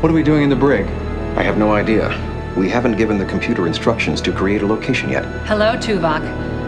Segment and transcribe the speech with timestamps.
[0.00, 0.86] What are we doing in the brig?
[1.36, 2.08] I have no idea.
[2.56, 5.26] We haven't given the computer instructions to create a location yet.
[5.46, 6.22] Hello, Tuvok.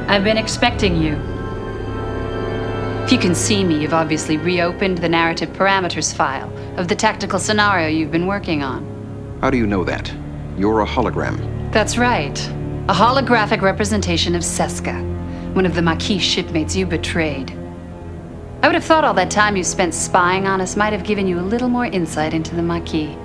[0.07, 1.15] I've been expecting you.
[3.05, 7.39] If you can see me, you've obviously reopened the narrative parameters file of the tactical
[7.39, 8.85] scenario you've been working on.
[9.41, 10.13] How do you know that?
[10.59, 11.73] You're a hologram.
[11.73, 12.39] That's right.
[12.89, 17.51] A holographic representation of Seska, one of the Maquis shipmates you betrayed.
[18.63, 21.27] I would have thought all that time you spent spying on us might have given
[21.27, 23.17] you a little more insight into the Maquis.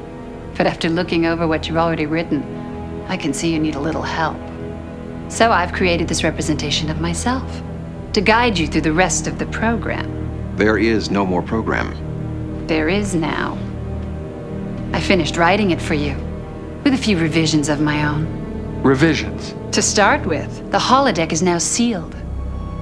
[0.57, 2.43] But after looking over what you've already written,
[3.07, 4.37] I can see you need a little help.
[5.29, 7.61] So I've created this representation of myself
[8.13, 10.55] to guide you through the rest of the program.
[10.55, 12.65] There is no more program.
[12.65, 13.57] There is now.
[14.93, 16.15] I finished writing it for you,
[16.83, 18.25] with a few revisions of my own.
[18.81, 19.53] Revisions.
[19.75, 22.15] To start with, the holodeck is now sealed.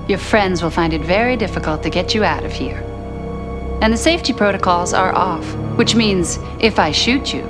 [0.07, 2.77] Your friends will find it very difficult to get you out of here.
[3.81, 5.45] And the safety protocols are off,
[5.77, 7.43] which means if I shoot you,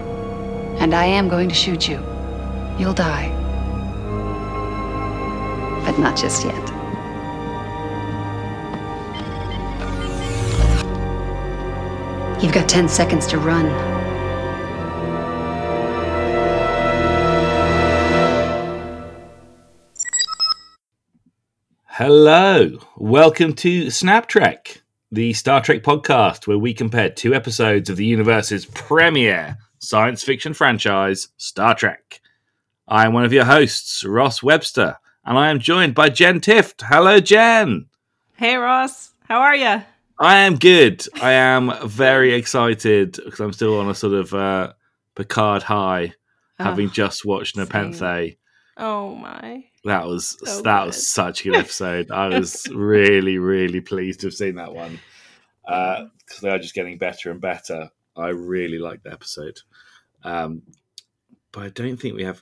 [0.80, 2.04] and I am going to shoot you,
[2.78, 3.30] you'll die.
[5.86, 6.56] But not just yet.
[12.42, 13.66] You've got 10 seconds to run.
[21.86, 24.81] Hello, welcome to Snap Trek,
[25.12, 30.53] the Star Trek podcast where we compare two episodes of the universe's premiere science fiction
[30.53, 32.22] franchise, Star Trek.
[32.88, 36.81] I am one of your hosts, Ross Webster, and I am joined by Jen Tift.
[36.83, 37.88] Hello, Jen.
[38.36, 39.11] Hey, Ross.
[39.28, 39.81] How are you?
[40.19, 41.06] I am good.
[41.22, 44.73] I am very excited because I'm still on a sort of uh,
[45.16, 46.13] Picard high,
[46.59, 47.58] having Oh, just watched.
[47.58, 48.36] Nepenthe.
[48.78, 49.66] Oh my.
[49.83, 50.88] That was So that good.
[50.88, 52.11] was such a good episode.
[52.11, 55.00] I was really really pleased to have seen that one
[55.66, 57.89] because they are just getting better and better.
[58.17, 59.59] I really liked the episode,
[60.26, 60.64] um,
[61.53, 62.41] but I don't think we have.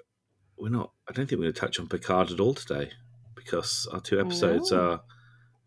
[0.57, 0.91] We're not.
[1.07, 2.89] I don't think we're going to touch on Picard at all today
[3.35, 4.79] because our two episodes No.
[4.79, 5.01] are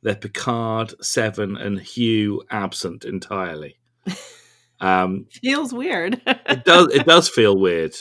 [0.03, 3.79] they're Picard seven and Hugh absent entirely.
[4.79, 6.21] Um, Feels weird.
[6.27, 7.97] it does it does feel weird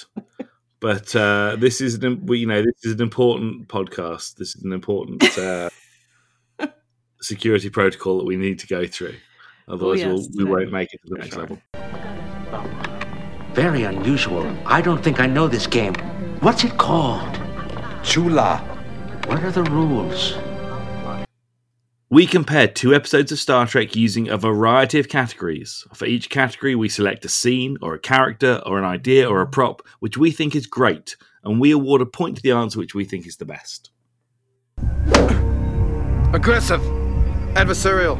[0.81, 4.73] but uh this is an you know this is an important podcast this is an
[4.73, 5.69] important uh
[7.21, 9.15] security protocol that we need to go through
[9.69, 11.43] otherwise yes, we'll, we will not make it to the next Sure.
[11.43, 13.04] level
[13.55, 14.45] Very unusual.
[14.65, 15.93] I don't think I know this game.
[16.41, 17.39] What's it called?
[18.03, 18.57] Chula.
[19.27, 20.35] What are the rules?
[22.09, 25.85] we compared two episodes of Star Trek using a variety of categories.
[25.93, 29.47] For each category, we select a scene, or a character, or an idea, or a
[29.47, 32.93] prop which we think is great, and we award a point to the answer which
[32.93, 33.89] we think is the best.
[36.33, 36.81] Aggressive.
[37.55, 38.17] Adversarial.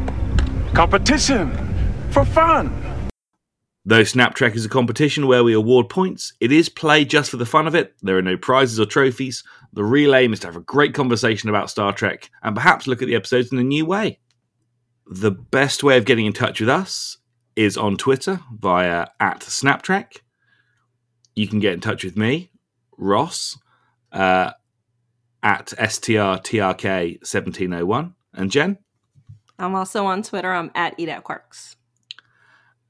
[0.73, 1.52] Competition
[2.12, 2.94] for fun.
[3.88, 7.38] Though Snap Trek is a competition where we award points, it is play just for
[7.38, 7.94] the fun of it.
[8.01, 9.44] There are no prizes or trophies.
[9.73, 13.03] The real aim is to have a great conversation about Star Trek and perhaps look
[13.03, 14.18] at the episodes in a new way.
[15.06, 17.19] The best way of getting in touch with us
[17.56, 20.22] is on Twitter via at SnapTrek.
[21.35, 22.50] You can get in touch with me,
[22.97, 23.56] Ross,
[24.12, 24.53] uh,
[25.44, 28.79] at STRTRK1701, and Jen.
[29.59, 30.52] I'm also on Twitter.
[30.52, 31.75] I'm at Eat at Quarks.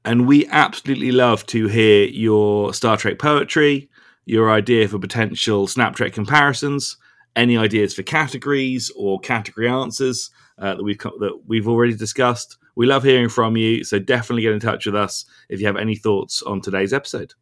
[0.06, 3.90] And we absolutely love to hear your Star Trek poetry,
[4.24, 6.96] your idea for potential Snap Trek comparisons,
[7.34, 12.56] any ideas for categories or category answers uh, that we've that we've already discussed.
[12.76, 15.76] We love hearing from you, so definitely get in touch with us if you have
[15.76, 17.34] any thoughts on today's episode.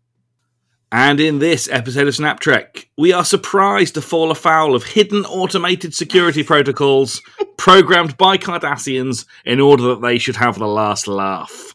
[0.90, 5.26] And in this episode of Snap Trek, we are surprised to fall afoul of hidden
[5.26, 7.20] automated security protocols
[7.58, 11.73] programmed by Cardassians in order that they should have the last laugh.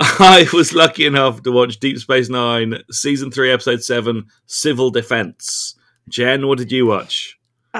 [0.18, 5.74] I was lucky enough to watch Deep Space Nine, Season 3, Episode 7, Civil Defense.
[6.08, 7.38] Jen, what did you watch?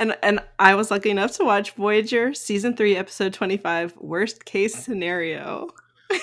[0.00, 4.74] and and I was lucky enough to watch Voyager season 3 episode 25 worst case
[4.74, 5.68] scenario.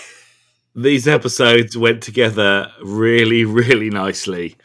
[0.75, 4.57] These episodes went together really, really nicely.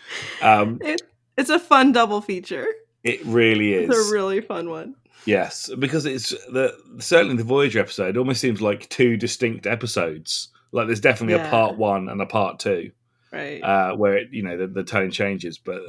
[0.42, 1.02] Um, It,
[1.38, 2.66] it's a fun double feature.
[3.04, 3.88] it really is.
[3.90, 4.96] It's a really fun one.
[5.24, 10.48] Yes, because it's the certainly the Voyager episode almost seems like two distinct episodes.
[10.72, 12.90] Like there's definitely a part one and a part two,
[13.32, 13.60] Right.
[13.62, 15.58] uh, where it, you know the, the tone changes.
[15.58, 15.80] But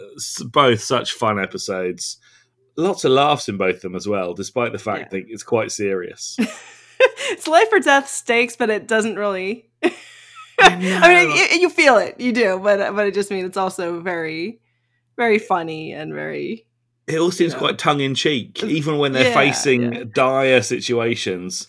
[0.45, 2.17] both such fun episodes,
[2.75, 5.19] lots of laughs in both of them as well, despite the fact Yeah.
[5.19, 6.37] that it's quite serious.
[7.31, 9.69] it's life or death stakes, but it doesn't really.
[9.83, 9.91] I
[10.59, 13.99] I mean, you, you feel it, you do, but but it just means it's also
[13.99, 14.59] very,
[15.17, 16.67] very funny and very.
[17.07, 17.59] It all seems Yeah.
[17.59, 20.03] quite tongue in cheek, even when they're Yeah, facing yeah.
[20.13, 21.67] dire situations.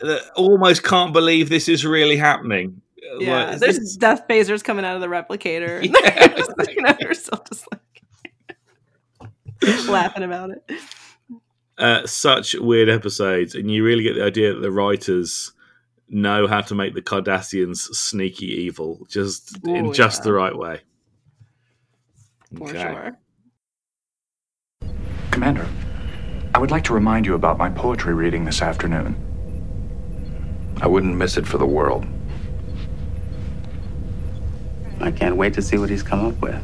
[0.00, 2.82] That almost can't believe this is really happening.
[3.18, 5.82] Yeah, Like, there's this- death phasers coming out of the replicator.
[5.82, 7.80] And Yeah, just looking at herself, just like
[9.88, 10.70] laughing about it.
[11.78, 15.52] uh, such weird episodes, and you really get the idea that the writers
[16.08, 20.80] know how to make the Cardassians sneaky evil, just in just the right way.
[22.56, 22.80] For Okay.
[22.82, 23.18] sure.
[25.36, 25.68] Commander,
[26.54, 29.14] I would like to remind you about my poetry reading this afternoon.
[30.80, 32.06] I wouldn't miss it for the world.
[34.98, 36.58] I can't wait to see what he's come up with.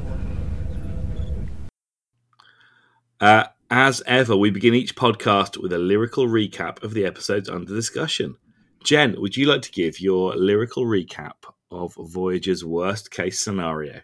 [3.20, 7.74] Uh, as ever, we begin each podcast with a lyrical recap of the episodes under
[7.74, 8.36] discussion.
[8.82, 14.00] Jen, would you like to give your lyrical recap of Voyager's worst case scenario?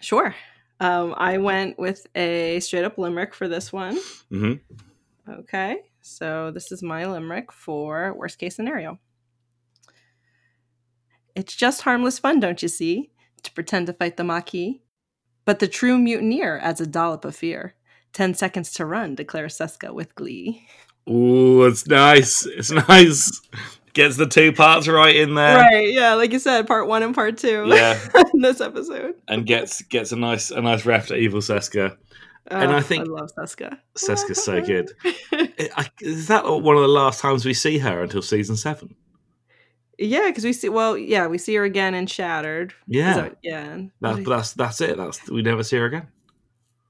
[0.00, 0.34] Sure.
[0.80, 3.98] Um, I went with a straight up limerick for this one.
[4.30, 4.54] hmm
[5.28, 5.78] Okay.
[6.00, 8.98] So this is my limerick for worst case scenario.
[11.34, 13.10] It's just harmless fun, don't you see,
[13.42, 14.80] to pretend to fight the Maquis.
[15.44, 17.74] But the true mutineer adds a dollop of fear.
[18.12, 20.66] Ten seconds to run, declares Seska with glee.
[21.08, 22.44] Ooh, it's nice.
[22.46, 23.40] It's nice.
[23.98, 25.56] Gets the two parts right in there.
[25.58, 27.64] right, yeah, like you said, part one and part two.
[27.68, 27.98] Yeah.
[28.32, 29.14] in this episode.
[29.26, 31.96] and gets gets a nice a nice ref to Evil Seska.
[32.50, 33.76] Oh, and I Oh, think- I love Seska.
[33.96, 34.92] Seska's so good.
[36.00, 38.94] Is that one of the last times we see her until season seven?
[39.98, 40.68] yeah, because we see.
[40.68, 42.72] Well, yeah, we see her again in Shattered.
[42.86, 44.96] Yeah, that- yeah, and- that's that's it.
[44.96, 46.06] That's we never see her again.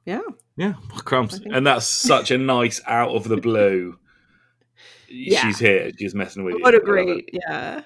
[0.05, 0.21] yeah.
[0.59, 0.75] Yeah,
[1.05, 3.97] crumbs, and that's such a nice out of the blue.
[5.09, 5.41] Yeah.
[5.41, 5.91] She's here.
[5.99, 6.63] She's messing with you.
[6.63, 7.83] What a great, yeah.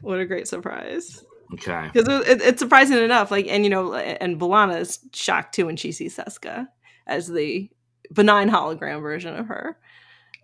[0.00, 1.24] What a great surprise.
[1.54, 1.90] Okay.
[1.92, 5.76] Because it- it's surprising enough, like, and you know, and B'Elanna is shocked too when
[5.76, 6.68] she sees Seska
[7.06, 7.70] as the
[8.12, 9.78] benign hologram version of her.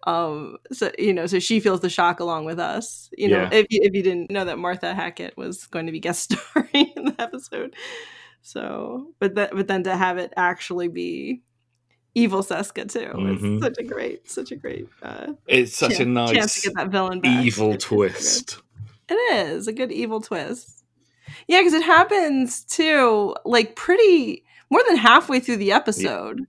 [0.05, 3.09] Um, so you know, so she feels the shock along with us.
[3.17, 3.51] You know, Yeah.
[3.53, 6.93] if you, if you didn't know that Martha Hackett was going to be guest starring
[6.97, 7.77] in the episode,
[8.43, 11.43] so but that but then to have it actually be
[12.14, 13.56] evil Seska too, Mhm.
[13.56, 16.75] it's such a great, such a great uh, It's such a nice chance to get
[16.76, 17.44] that villain back.
[17.44, 17.97] evil It's- good.
[17.97, 18.59] twist.
[19.09, 20.85] It is a good evil twist.
[21.49, 26.41] Yeah, because it happens too, like pretty more than halfway through the episode.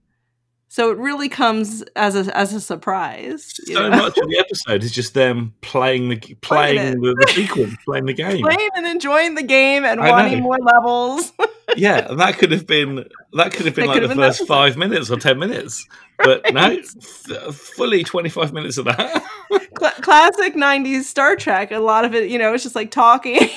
[0.68, 3.54] So it really comes as a as a surprise.
[3.64, 3.90] So know?
[3.90, 7.00] much of the episode is just them playing the playing it.
[7.00, 8.42] the, the sequence, playing the game.
[8.42, 10.44] Playing and enjoying the game and I wanting know.
[10.44, 11.32] more levels.
[11.76, 14.46] Yeah, and that could have been that could have been That like the been first
[14.46, 15.86] five minutes or ten minutes,
[16.18, 16.84] but no, Right.
[17.28, 19.24] f- fully twenty five minutes of that.
[19.74, 21.72] Cla classic '90s Star Trek.
[21.72, 23.48] A lot of it, you know, it's just like talking.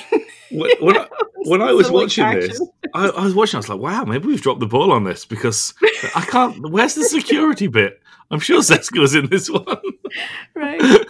[0.50, 1.06] when, when I,
[1.44, 2.48] when I was like, watching action.
[2.48, 2.60] this,
[2.94, 3.56] I, I was watching.
[3.56, 5.74] I was like, "Wow, maybe we've dropped the ball on this because
[6.14, 8.00] I can't." Where's the security bit?
[8.30, 9.64] I'm sure Seska was in this one.
[10.54, 10.80] right?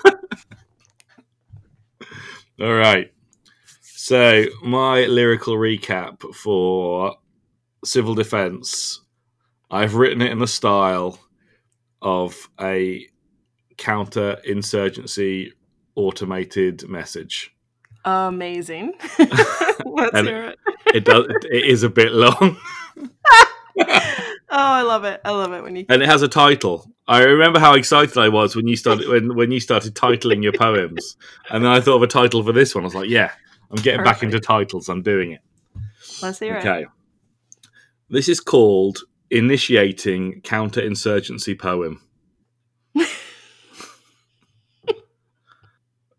[2.61, 3.13] All right.
[4.09, 7.15] So my lyrical recap for
[7.85, 9.03] civil defense,
[9.71, 11.19] I've written it in the style
[12.01, 13.07] of a
[13.77, 15.53] counter-insurgency
[15.95, 17.55] automated message.
[18.07, 18.95] Amazing.
[19.19, 20.59] Let's And- hear it.
[20.95, 21.27] It does.
[21.51, 22.57] it is a bit long.
[23.79, 23.85] Oh,
[24.51, 25.21] I love it.
[25.23, 25.85] I love it when you.
[25.91, 26.91] and it has a title.
[27.07, 30.55] I remember how excited I was when you started when, when you started titling your
[30.55, 31.19] poems,
[31.51, 32.85] and then I thought of a title for this one.
[32.85, 33.33] I was like, "Yeah,
[33.71, 34.89] I'm getting back into titles.
[34.89, 35.41] I'm doing it."
[36.23, 36.61] Let's hear it.
[36.61, 36.87] Okay,
[38.11, 38.99] this is called
[39.31, 42.01] "Initiating Counterinsurgency Poem."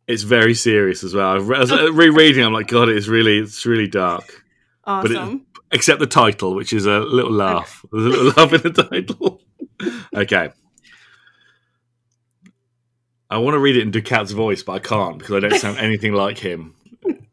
[0.08, 1.40] it's very serious as well.
[1.40, 4.44] Re- as I- rereading, I'm like, God, it's really, it's really dark.
[4.86, 5.46] But it- Awesome.
[5.72, 7.86] except the title, which is a little laugh.
[7.92, 9.42] There's a little laugh in the title.
[10.16, 10.50] okay.
[13.30, 15.78] I want to read it in Dukat's voice, but I can't because I don't sound
[15.78, 16.74] anything like him.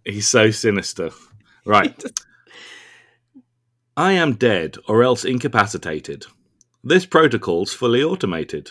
[0.06, 1.10] He's so sinister.
[1.64, 2.02] Right.
[3.96, 6.26] I am dead or else incapacitated.
[6.84, 8.70] This protocol's fully automated.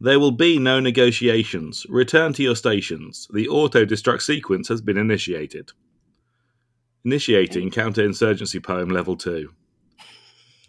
[0.00, 1.86] There will be no negotiations.
[1.88, 3.28] Return to your stations.
[3.32, 5.70] The auto destruct sequence has been initiated.
[7.04, 9.52] Initiating counterinsurgency poem level 2.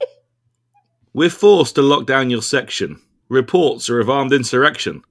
[1.13, 3.01] We're forced to lock down your section.
[3.27, 5.01] Reports are of armed insurrection.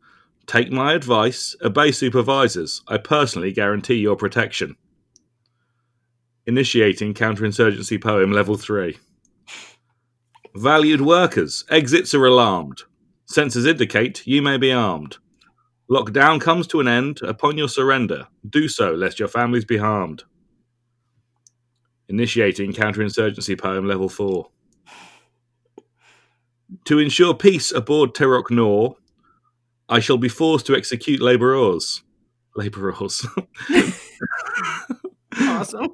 [0.47, 2.83] Take my advice, obey supervisors.
[2.87, 4.77] I personally guarantee your protection.
[6.47, 8.99] Initiating counterinsurgency poem level 3.
[10.57, 12.83] Valued workers, exits are alarmed.
[13.27, 15.17] Sensors indicate you may be armed.
[15.91, 18.27] Lockdown comes to an end upon your surrender.
[18.51, 20.25] Do so lest your families be harmed.
[22.11, 24.47] Initiating counterinsurgency poem level 4.
[26.85, 28.97] To ensure peace aboard Terok Nor,
[29.89, 32.03] I shall be forced to execute laborers.
[32.55, 33.27] Laborers.
[35.41, 35.89] awesome.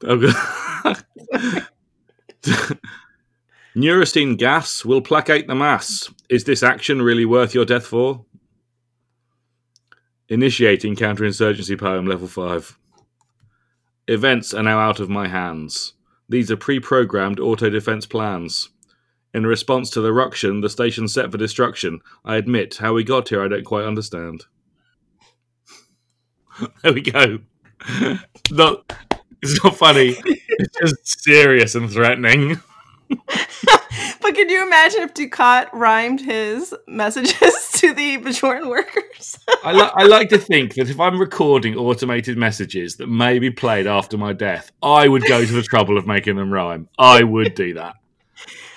[0.00, 0.34] Good.
[3.76, 6.10] Neurocine gas will placate the mass.
[6.28, 8.24] Is this action really worth your death for?
[10.28, 12.78] Initiating counterinsurgency poem level 5.
[14.08, 15.94] Events are now out of my hands.
[16.28, 18.70] These are pre programmed auto defense plans.
[19.32, 22.00] In response to the ruction, the station set for destruction.
[22.24, 24.44] I admit, how we got here, I don't quite understand.
[26.82, 27.38] there we go.
[28.50, 28.92] Not,
[29.42, 30.16] it's not funny.
[30.24, 32.60] It's just serious and threatening.
[33.08, 39.38] but can you imagine if Dukat rhymed his messages to the Bajoran workers?
[39.64, 43.50] I, li- I like to think that if I'm recording automated messages that may be
[43.50, 46.88] played after my death, I would go to the trouble of making them rhyme.
[46.98, 47.96] I would do that.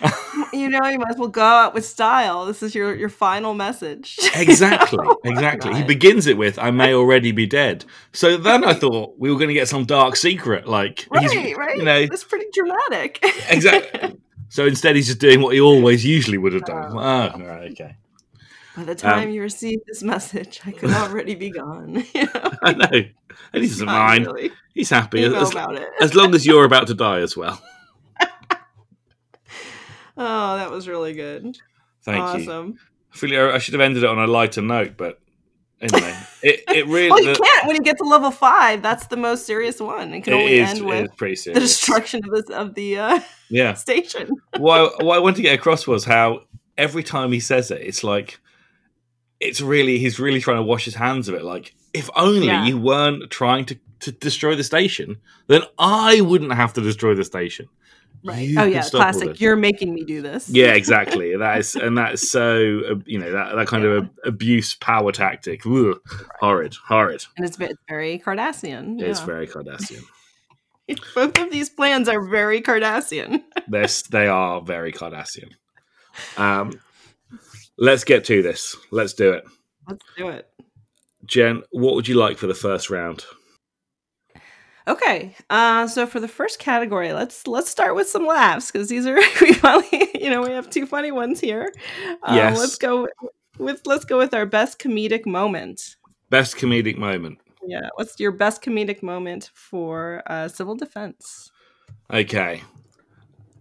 [0.54, 2.46] you know, you might as well go out with style.
[2.46, 4.20] This is your your final message.
[4.36, 5.74] Exactly, exactly.
[5.76, 9.38] He begins it with, "I may already be dead." So then I thought we were
[9.38, 11.78] going to get some dark secret, like right, right.
[11.78, 13.20] you know, That's pretty dramatic.
[13.50, 14.20] exactly.
[14.50, 16.92] So instead, he's just doing what he always usually would have done.
[16.96, 17.32] Oh.
[17.34, 17.96] Oh, right, okay.
[18.76, 22.04] By the time Um, you receive this message, I could already be gone.
[22.14, 22.52] you know?
[22.64, 22.88] I know,
[23.54, 24.26] and he doesn't mind.
[24.26, 24.52] really.
[24.74, 25.88] He's happy as, about it.
[26.02, 27.62] as long as you're about to die as well.
[30.18, 31.58] Oh, that was really good.
[32.04, 32.52] Thank you.
[32.52, 32.80] awesome.
[33.14, 35.20] I feel like I should have ended it on a lighter note, but
[35.82, 38.82] anyway, it it really Well, you the- can't when you get to level five.
[38.82, 40.14] That's the most serious one.
[40.14, 43.74] It can it only is- end with the destruction of this of the uh, Yeah.
[43.88, 44.30] station.
[44.58, 46.42] what I, what I wanted to get across was how
[46.78, 48.40] every time he says it, it's like
[49.40, 51.44] it's really he's really trying to wash his hands of it.
[51.44, 52.66] Like if only Yeah.
[52.66, 55.18] you weren't trying to to destroy the station,
[55.48, 57.70] then I wouldn't have to destroy the station.
[58.26, 58.50] Right.
[58.58, 59.42] Oh yeah, classic.
[59.42, 60.50] You're making me do this.
[60.50, 61.36] Yeah, exactly.
[61.36, 65.12] that is, and that's so uh, you know that that kind of a, abuse power
[65.12, 65.66] tactic.
[65.66, 66.00] Ugh,
[66.40, 67.26] horrid, horrid.
[67.36, 69.02] And it's, it's very Cardassian.
[69.02, 69.26] It's yeah.
[69.26, 70.04] very Cardassian.
[71.16, 73.44] Both of these plans are very Cardassian.
[73.68, 75.52] They're, they are very Cardassian.
[76.38, 76.80] Um,
[77.78, 78.76] let's get to this.
[78.92, 79.46] Let's do it.
[79.88, 80.50] Let's do it.
[81.26, 83.26] Jen, what would you like for the first round?
[84.88, 89.08] Okay, uh, so for the first category, let's let's start with some laughs because these
[89.08, 91.72] are we finally you know we have two funny ones here.
[92.22, 92.60] Uh, Yes.
[92.60, 93.08] let's go
[93.60, 95.96] with let's go with our best comedic moment.
[96.30, 97.40] Best comedic moment.
[97.66, 101.52] Yeah, what's your best comedic moment for uh, civil defense?
[102.12, 102.62] Okay.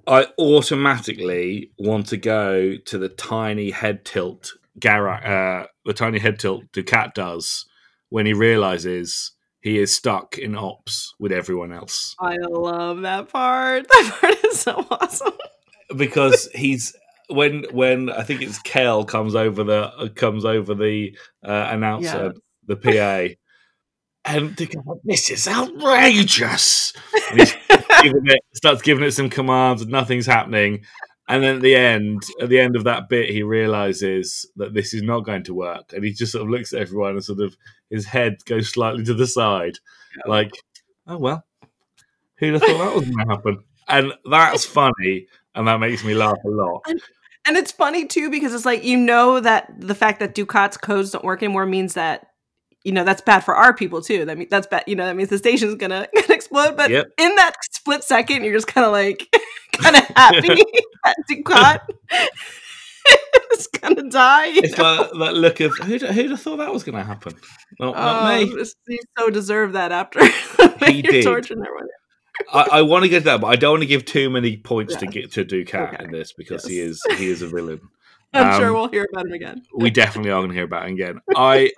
[0.07, 6.41] I automatically want to go to the tiny head tilt Gara, uh, the tiny head
[6.41, 7.67] tilt Dukat does
[8.09, 9.33] when he realizes
[9.63, 13.87] he is stuck in ops with everyone else I love that part.
[13.91, 15.33] That part is so awesome.
[15.97, 16.95] because he's
[17.29, 22.35] when when I think it's Kel comes over the uh, comes over the uh, announcer
[22.67, 23.35] the PA
[24.25, 26.93] and Dukat, this is outrageous.
[27.31, 27.55] And he's
[28.03, 30.85] giving it, starts giving it some commands, and nothing's happening.
[31.33, 34.93] And then at the end, at the end of that bit, he realizes that this
[34.93, 37.41] is not going to work, and he just sort of looks at everyone and sort
[37.41, 37.57] of
[37.89, 39.79] his head goes slightly to the side,
[40.27, 40.51] like,
[41.07, 41.43] "Oh well,
[42.37, 46.15] who'd have thought that was going to happen?" And that's funny, and that makes me
[46.15, 46.83] laugh a lot.
[47.47, 51.11] And it's funny too because it's like you know that the fact that Dukat's codes
[51.13, 52.27] don't work anymore means that
[52.85, 54.25] you know that's bad for our people too.
[54.27, 54.85] That means that's bad.
[54.87, 56.77] You know that means the station's gonna, gonna explode.
[56.77, 57.07] But Yep.
[57.19, 59.29] in that split second, you're just kind of like
[59.83, 60.63] kind of happy
[61.05, 61.81] that Dukat
[63.55, 64.47] is gonna die.
[64.49, 67.35] It's like that look of who'd, who'd have thought that was going to happen?
[67.81, 68.65] Not, not Oh, me.
[68.89, 70.25] you so deserve that after
[70.87, 71.25] He you're did.
[71.25, 71.89] torturing everyone.
[72.53, 74.57] I, I want to get to that, but I don't want to give too many
[74.57, 76.05] points to get to Dukat Okay.
[76.05, 77.81] in this because he is he is a villain.
[78.35, 79.63] I'm sure Um, we'll hear about him again.
[79.77, 81.21] we definitely are going to hear about him again.
[81.37, 81.71] I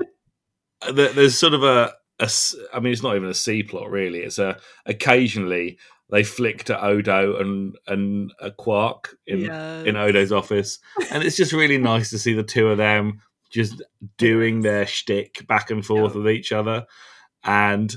[0.93, 2.31] there- there's sort of a, a
[2.73, 4.21] I mean, it's not even a C plot really.
[4.21, 5.79] It's a occasionally
[6.11, 9.87] they flick to Odo and and a Quark in Yes.
[9.87, 10.79] in Odo's office,
[11.11, 13.21] and it's just really nice to see the two of them
[13.51, 13.83] just
[14.19, 16.87] doing their shtick back and forth with each other,
[17.45, 17.95] and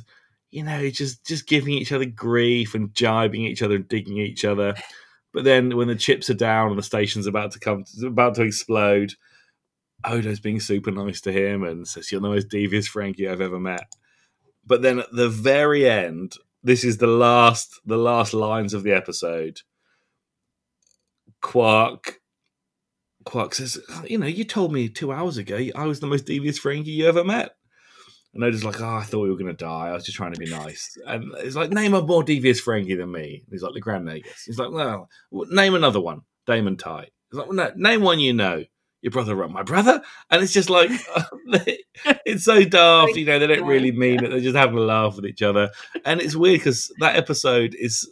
[0.49, 4.45] you know, just just giving each other grief and jibing each other and digging each
[4.45, 4.75] other.
[5.33, 8.43] But then when the chips are down and the station's about to come about to
[8.43, 9.13] explode,
[10.05, 13.59] Odo's being super nice to him and says, You're the most devious Ferengi I've ever
[13.59, 13.83] met.
[14.65, 16.33] But then at the very end,
[16.67, 19.61] this is the last the last lines of the episode.
[21.41, 22.19] Quark
[23.25, 26.25] Quark says, oh, You know, you told me two hours ago I was the most
[26.25, 27.51] devious Ferengi you ever met.
[28.33, 29.87] And Odo's like, Oh, I thought we were gonna die.
[29.87, 30.97] I was just trying to be nice.
[31.05, 33.43] And it's like, name a more devious Ferengi than me.
[33.49, 34.43] He's like, LeGrand Nagus.
[34.45, 36.21] He's like, Well, name another one.
[36.45, 37.07] Damon Ty.
[37.29, 38.63] He's like, well, no, name one you know.
[39.07, 40.91] Your brother run my brother, and it's just like
[42.25, 43.15] it's so daft.
[43.15, 44.29] You know, they don't really mean it.
[44.29, 45.69] They're just having a laugh with each other,
[46.03, 48.07] and it's weird because that episode is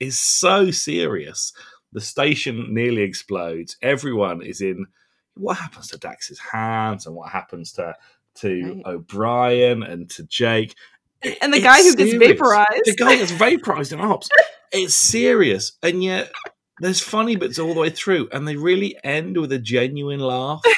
[0.00, 1.52] is so serious.
[1.92, 3.76] The station nearly explodes.
[3.80, 4.86] Everyone is in.
[5.34, 7.94] What happens to Dax's hands, and what happens to
[8.36, 8.94] to Right.
[8.94, 10.74] O'Brien and to Jake?
[11.22, 12.82] And the It's guy who gets vaporized.
[12.86, 14.28] The guy gets vaporized in ops.
[14.72, 16.32] It's serious, and yet
[16.80, 20.62] there's funny bits all the way through, and they really end with a genuine laugh.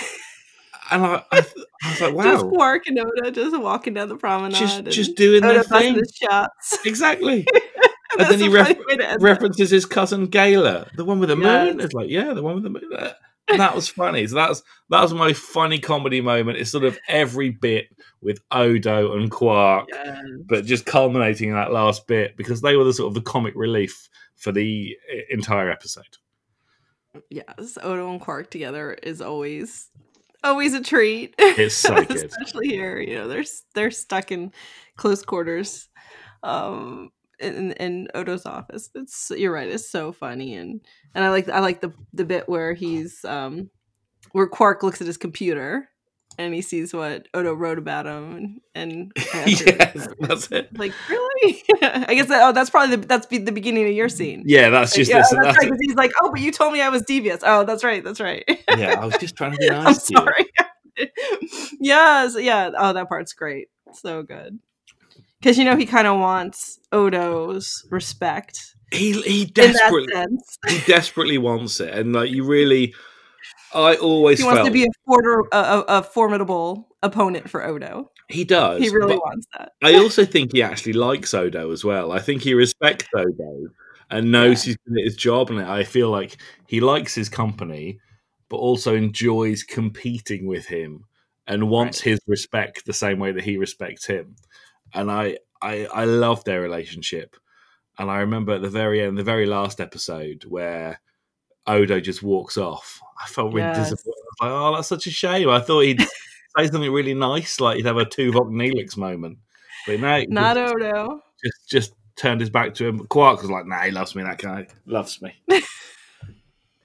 [0.91, 4.17] And I, I, I was like, Just wow, Quark and Odo just walking down the
[4.17, 4.57] promenade.
[4.59, 5.99] just just doing their thing.
[6.13, 6.79] shots.
[6.85, 7.47] Exactly.
[8.19, 9.23] and then he ref- funny way to end that.
[9.23, 11.81] references his cousin Gaila, the one with the moon.
[11.81, 12.91] It's like, yeah, the one with the moon.
[12.95, 13.13] Uh,
[13.49, 14.27] And that was funny.
[14.27, 16.59] So that's that was my funny comedy moment.
[16.59, 17.87] It's sort of every bit
[18.21, 20.19] with Odo and Quark, Yes.
[20.47, 23.55] but just culminating in that last bit because they were the sort of the comic
[23.57, 24.11] relief
[24.43, 24.97] for the
[25.31, 26.19] entire episode.
[27.31, 29.91] Yes, Odo and Quark together is always
[30.43, 31.35] always a treat.
[31.39, 32.25] It's so good.
[32.25, 32.99] especially here.
[32.99, 33.45] You know, they're
[33.75, 34.53] they're stuck in
[34.97, 35.89] close quarters,
[36.43, 38.91] um, in in Odo's office.
[38.95, 39.69] It's you're right.
[39.69, 40.81] It's so funny and
[41.15, 43.71] and I like I like the the bit where he's um
[44.33, 45.89] where Quark looks at his computer
[46.39, 50.77] and he sees what Odo wrote about him and, and yes, that's it.
[50.79, 54.09] like really I guess that, oh that's probably the that's be the beginning of your
[54.09, 54.43] scene.
[54.47, 55.31] Yeah, that's just yeah, this.
[55.31, 55.81] that's That's right.
[55.81, 57.41] he's like, oh, but you told me I was devious.
[57.45, 58.03] Oh, that's right.
[58.03, 58.45] That's right.
[58.77, 59.79] yeah, I was just trying to be nice.
[59.79, 60.19] I'm nice to you.
[60.19, 61.11] sorry.
[61.81, 62.71] yes, yeah.
[62.77, 63.69] Oh, that part's great.
[63.93, 64.59] So good.
[65.41, 70.13] Because you know he kind of wants Odo's respect He he desperately
[70.69, 72.95] he desperately wants it, and like you really,
[73.75, 78.11] I always He wants felt to be a, forder, a, a, formidable opponent for Odo.
[78.29, 78.83] he does.
[78.83, 79.73] He really wants that.
[79.83, 82.13] I also think he actually likes Odo as well.
[82.13, 83.69] I think he respects Odo
[84.11, 86.37] and knows he's good at his job, and I feel like
[86.67, 87.99] he likes his company,
[88.49, 91.05] but also enjoys competing with him
[91.47, 94.37] and wants his respect the same way that he respects him.
[94.95, 97.37] And I, I, I love their relationship.
[97.99, 101.01] And I remember at the very end, the very last episode where
[101.67, 103.01] Odo just walks off.
[103.23, 103.91] I felt really Yes.
[103.91, 104.15] disappointed.
[104.41, 105.49] I was like, oh, that's such a shame.
[105.49, 106.01] I thought he'd
[106.59, 109.39] say something really nice, like he'd have a Tuvok Neelix moment.
[109.87, 111.21] But no, Not just, Odo.
[111.45, 113.07] just just turned his back to him.
[113.07, 114.23] Quark was like, nah, he loves me.
[114.23, 115.35] That guy loves me.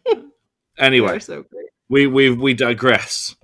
[0.78, 1.46] anyway, so
[1.90, 3.36] we we we digress.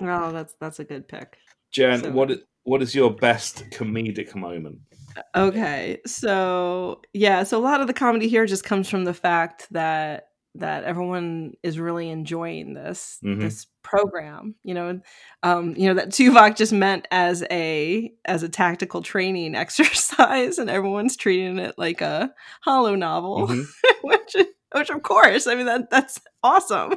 [0.00, 1.36] Oh, that's that's a good pick.
[1.70, 2.30] Jen, So- what
[2.64, 4.78] what is your best comedic moment?
[5.36, 9.68] Okay, so yeah, so a lot of the comedy here just comes from the fact
[9.72, 13.40] that that everyone is really enjoying this Mhm.
[13.40, 14.54] this program.
[14.64, 15.00] You know,
[15.42, 20.68] um, you know that Tuvok just meant as a as a tactical training exercise, and
[20.70, 22.32] everyone's treating it like a
[22.66, 23.64] holonovel, Mhm.
[24.02, 24.36] which
[24.74, 26.94] which of course, I mean that that's awesome.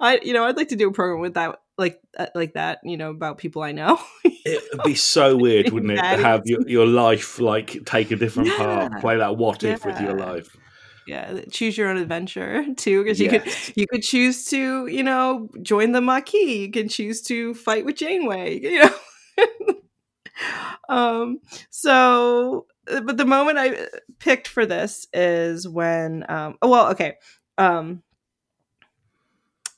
[0.00, 2.78] I you know I'd like to do a program with that like uh, like that
[2.84, 3.98] you know about people I know.
[4.24, 8.16] It would be so weird, wouldn't it, to have your, your life like take a
[8.16, 10.56] different path, play that what if with your life.
[11.06, 13.42] Yeah choose your own adventure too because you Yes.
[13.42, 16.58] could you could choose to you know join the maquis.
[16.66, 18.94] You can choose to fight with janeway you know?
[20.88, 21.40] Um
[21.70, 23.86] so uh, but the moment i
[24.18, 27.14] picked for this is when um oh, well okay
[27.58, 28.02] um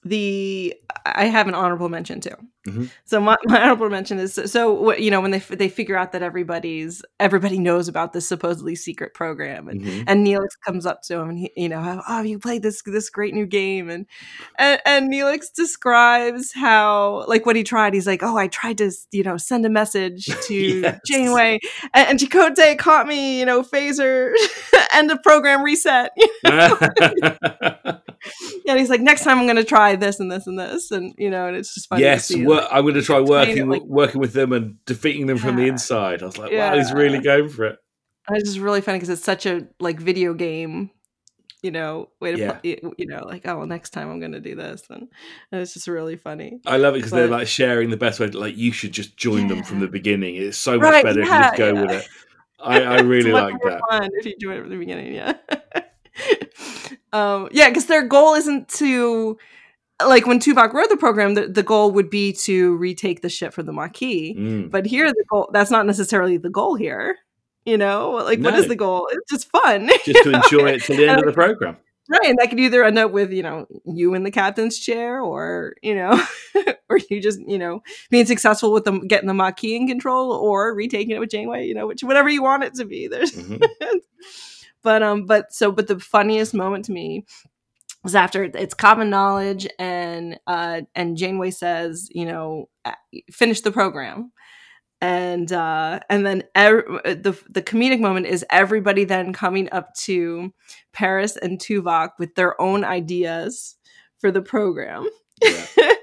[0.05, 2.35] the i have an honorable mention too
[2.66, 2.90] Mhm.
[3.05, 6.12] so my, my honorable mention is so what you know when they they figure out
[6.12, 10.05] that everybody's everybody knows about this supposedly secret program and Mhm.
[10.09, 13.11] and Neelix comes up to him and he, you know, oh, you played this this
[13.11, 14.07] great new game, and
[14.59, 17.94] and, and Neelix describes how like what he tried.
[17.94, 20.99] He's like, oh, I tried to you know send a message to Yes.
[21.07, 21.61] Janeway,
[21.94, 24.33] and, and Chakotay caught me, you know, phaser,
[24.92, 26.11] end of program reset.
[28.66, 31.31] and he's like, next time I'm gonna try this and this and this, and you
[31.31, 32.03] know, and it's just funny.
[32.03, 34.85] yes, to see, wor- like, I'm going to try working like- working with them and
[34.85, 36.23] defeating them from the inside.
[36.23, 37.79] I was like, wow, he's really going for it.
[38.31, 40.90] It's just really funny because it's such a like video game,
[41.62, 42.53] you know, way to Yeah.
[42.53, 45.09] play, you know, like oh, well, next time I'm gonna do this, and,
[45.51, 46.61] and it's just really funny.
[46.66, 48.27] I love it because they're like sharing the best way.
[48.27, 50.37] Like you should just join them from the beginning.
[50.37, 51.81] It's so much Right, better if you just go yeah.
[51.81, 52.09] with it.
[52.61, 53.81] I, I really like that.
[53.88, 55.35] Fun if you do it from the beginning, yeah.
[57.12, 59.38] um, yeah, because their goal isn't to
[60.07, 63.53] like when Tuvok wrote the program, the, the goal would be to retake the ship
[63.53, 64.35] from the Maquis.
[64.37, 64.71] Mm.
[64.71, 67.17] But here, the goal that's not necessarily the goal here.
[67.65, 68.59] You know, like what No.
[68.61, 69.09] is the goal?
[69.13, 69.91] It's just fun.
[70.05, 71.77] Just to enjoy it to the end of the program.
[72.11, 75.21] Right, and that could either end up with you know you in the captain's chair,
[75.21, 76.19] or you know,
[76.89, 80.75] or you just you know being successful with them getting the Maquis in control, or
[80.75, 81.67] retaking it with Janeway.
[81.67, 83.09] You know, which whatever you want it to be.
[83.09, 83.63] There's, Mhm.
[84.83, 87.27] but um, but so but the funniest moment to me
[88.09, 92.92] is after it's common knowledge and uh and Janeway says, you know, uh,
[93.31, 94.33] finish the program.
[95.01, 100.53] And uh and then ev- the the comedic moment is everybody then coming up to
[100.92, 103.77] Paris and Tuvok with their own ideas
[104.21, 105.07] for the program.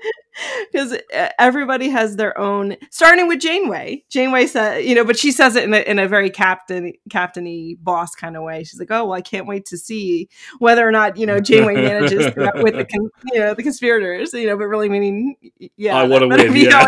[0.71, 5.31] because uh, everybody has their own starting with janeway janeway said you know but she
[5.31, 8.91] says it in a, in a very captain captainy boss kind of way she's like
[8.91, 10.29] oh well i can't wait to see
[10.60, 14.45] whether or not you know janeway manages with the con- you know the conspirators you
[14.45, 15.36] know but really meaning
[15.77, 16.55] yeah I want to win.
[16.55, 16.88] Yeah.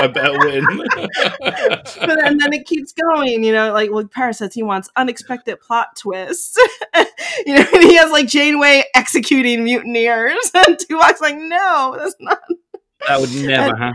[0.00, 0.64] I bet win.
[1.42, 5.60] but then, then it keeps going, you know, like well, Paris says he wants unexpected
[5.60, 6.56] plot twists.
[7.46, 12.38] you know, and he has like Janeway executing mutineers, and Tuvok's like, no, that's not
[13.06, 13.94] that would never happen.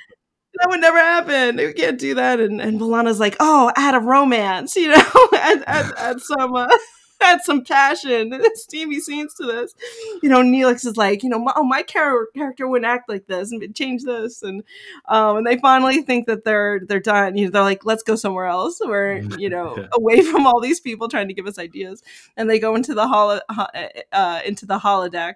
[0.60, 1.58] that would never happen.
[1.58, 2.40] We can't do that.
[2.40, 6.68] And and B'Elanna's like, oh, add a romance, you know, add, add, add some uh,
[7.22, 9.74] add some passion, steamy scenes to this.
[10.22, 13.28] You know, Neelix is like, you know, my, oh, my char- character wouldn't act like
[13.28, 14.62] this, and change this, and
[15.08, 17.38] um, and they finally think that they're they're done.
[17.38, 19.88] You know, they're like, let's go somewhere else, where you know, Yeah.
[19.94, 22.04] away from all these people trying to give us ideas,
[22.38, 25.36] and they go into the holo- ho- uh, into the holodeck.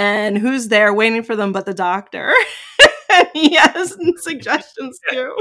[0.00, 2.32] And who's there waiting for them but the doctor?
[3.12, 5.36] and he has suggestions too.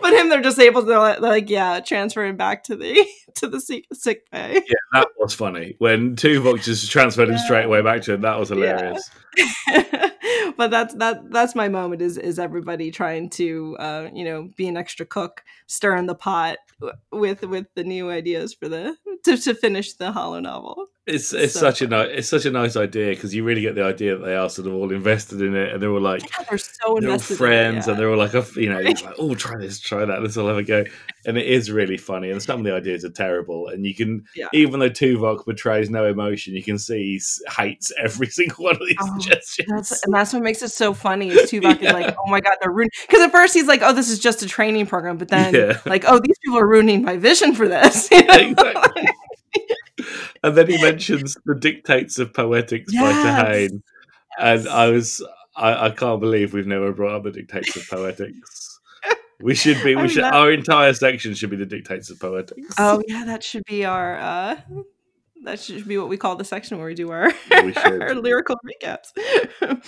[0.00, 3.46] but him, they're just able to they're like, yeah, transfer him back to the to
[3.46, 4.54] the sick, sick bay.
[4.54, 5.74] Yeah, that was funny.
[5.80, 9.10] When Tuvok just transferred him straight away back to him, that was hilarious.
[10.56, 14.66] but that's that that's my moment is is everybody trying to uh you know be
[14.68, 16.58] an extra cook stirring the pot
[17.12, 20.86] with with the new ideas for the to, to finish the holonovel.
[21.06, 23.74] It's it's So such a nice it's such a nice idea because you really get
[23.74, 26.22] the idea that they are sort of all invested in it and they're all like
[26.22, 27.92] Yeah, they're so they're all in it, friends yeah.
[27.92, 30.56] and they're all like you know like oh try this try that let's all have
[30.56, 30.84] a go
[31.26, 34.24] and it is really funny and some of the ideas are terrible and you can
[34.34, 34.46] Yeah.
[34.54, 38.86] even though Tuvok betrays no emotion you can see he hates every single one of
[38.86, 39.68] these Oh, suggestions.
[39.68, 41.28] That's, and that's what makes it so funny.
[41.30, 41.88] Is Tuvok Yeah.
[41.88, 42.90] is like, oh my god, they're ruining.
[43.06, 45.80] Because at first he's like, oh, this is just a training program, but then Yeah.
[45.84, 48.08] like, oh, these people are ruining my vision for this.
[48.16, 48.34] You know?
[48.38, 49.08] Exactly.
[50.42, 53.70] and then he mentions the dictates of poetics by Yes.
[54.38, 55.22] And I was
[55.56, 58.65] I, I can't believe we've never brought up the dictates of poetics.
[59.40, 59.92] We should be.
[59.92, 60.24] I We mean, should.
[60.24, 62.74] that- Our entire section should be the dictates of poetics.
[62.78, 64.16] oh yeah, that should be our.
[64.18, 64.56] uh
[65.44, 67.30] that should be what we call the section where we do our,
[67.62, 69.12] We our lyrical recaps.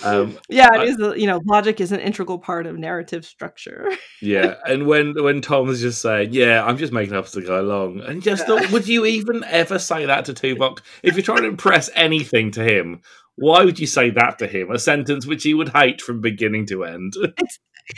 [0.05, 0.97] Um, yeah, it I- is.
[1.19, 3.89] You know, logic is an integral part of narrative structure.
[4.21, 7.41] yeah, and when when Tom was just saying, "Yeah, I'm just making up as I
[7.41, 10.79] go along," and just thought, would you even ever say that to Tuvok?
[11.03, 13.01] If you're trying to impress anything to him,
[13.35, 14.71] why would you say that to him?
[14.71, 17.15] A sentence which he would hate from beginning to end.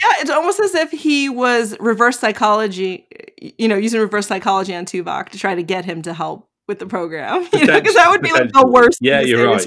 [0.00, 3.06] Yeah, it's almost as if he was reverse psychology,
[3.58, 6.78] you know, using reverse psychology on Tuvok to try to get him to help with
[6.78, 7.46] the program.
[7.52, 8.98] You know, because that would be like the worst.
[9.02, 9.66] Yeah, you're right.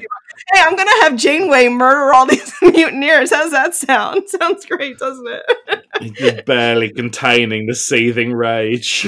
[0.53, 3.31] Hey, I'm gonna have Janeway murder all these mutineers.
[3.31, 4.27] How's that sound?
[4.29, 6.13] Sounds great, doesn't it?
[6.15, 9.07] Just barely containing the seething rage.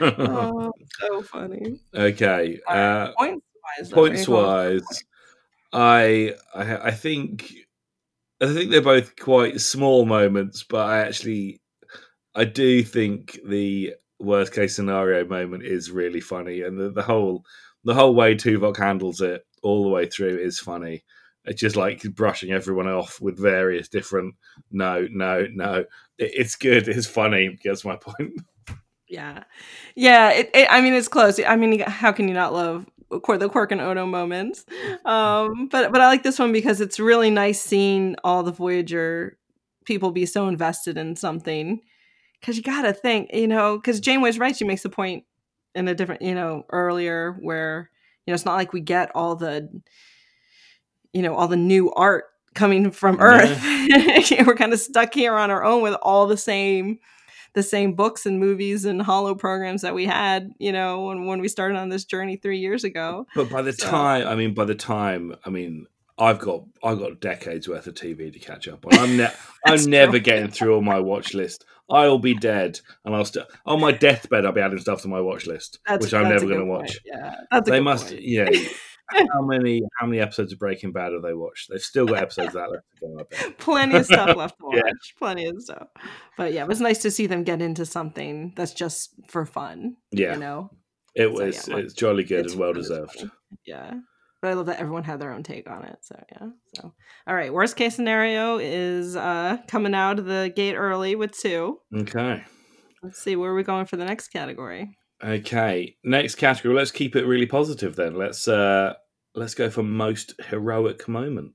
[0.00, 1.80] oh, so funny.
[1.94, 2.60] okay.
[2.68, 3.44] Uh, Points
[3.78, 5.04] wise, points wise,
[5.72, 7.52] I, I I think
[8.40, 11.60] I think they're both quite small moments, but I actually
[12.34, 17.44] I do think the worst case scenario moment is really funny, and the, the whole
[17.84, 21.04] the whole way Tuvok handles it all the way through is funny.
[21.44, 24.34] It's just like brushing everyone off with various different
[24.70, 25.84] no, no, no.
[26.18, 26.88] It, it's good.
[26.88, 27.56] It's funny.
[27.62, 28.32] Gets my point.
[29.08, 29.44] Yeah,
[29.94, 30.30] yeah.
[30.30, 31.38] It, it, I mean, it's close.
[31.40, 34.64] I mean, how can you not love the Quark and Odo moments?
[35.04, 39.38] Um, but but I like this one because it's really nice seeing all the Voyager
[39.84, 41.80] people be so invested in something.
[42.40, 44.56] Because you gotta think, you know, because Janeway's right.
[44.56, 45.24] She makes the point
[45.76, 47.90] in a different, you know, earlier where
[48.26, 49.68] you know it's not like we get all the,
[51.12, 53.62] you know, all the new art coming from Earth.
[54.46, 56.98] We're kind of stuck here on our own with all the same
[57.56, 61.40] the same books and movies and holo programs that we had, you know, when, when
[61.40, 63.26] we started on this journey three years ago.
[63.34, 65.86] But by the So- time, I mean, by the time, I mean,
[66.18, 68.98] I've got I've got decades worth of TV to catch up on.
[68.98, 69.24] I'm ne-
[69.66, 71.64] I'm That's never getting through all my watch list.
[71.90, 74.44] I'll be dead, and I'll still on my deathbed.
[74.46, 76.98] I'll be adding stuff to my watch list, That's, which I'm never going to watch.
[77.04, 78.22] Yeah, that's They must, point.
[78.22, 78.48] yeah.
[79.32, 81.70] how many how many episodes of Breaking Bad have they watched?
[81.70, 83.06] They've still got episodes that left to
[83.46, 83.50] go.
[83.58, 84.76] Plenty of stuff left to watch.
[84.76, 84.92] Yeah.
[85.18, 85.88] Plenty of stuff.
[86.36, 89.96] But yeah, it was nice to see them get into something that's just for fun.
[90.10, 90.70] Yeah, You know?
[91.14, 91.68] it So, was.
[91.68, 93.28] yeah, well, it's jolly good It's and well deserved.
[93.64, 93.94] Yeah.
[94.42, 95.96] But I love that everyone had their own take on it.
[96.02, 96.48] So yeah.
[96.74, 96.92] So
[97.26, 97.52] all right.
[97.52, 101.78] Worst case scenario is uh coming out of the gate early with two.
[101.94, 102.44] Okay.
[103.02, 104.96] Let's see, where are we going for the next category?
[105.24, 106.74] Okay, next category.
[106.74, 108.14] Let's keep it really positive then.
[108.16, 108.94] Let's uh
[109.34, 111.52] let's go for most heroic moment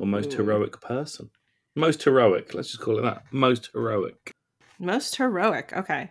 [0.00, 1.30] or most heroic person.
[1.76, 2.54] Most heroic.
[2.54, 3.24] Let's just call it that.
[3.32, 4.30] Most heroic.
[4.78, 5.72] Most heroic.
[5.76, 6.10] Okay.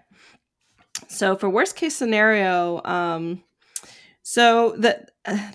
[1.08, 3.44] So for worst case scenario, um,
[4.24, 5.06] so the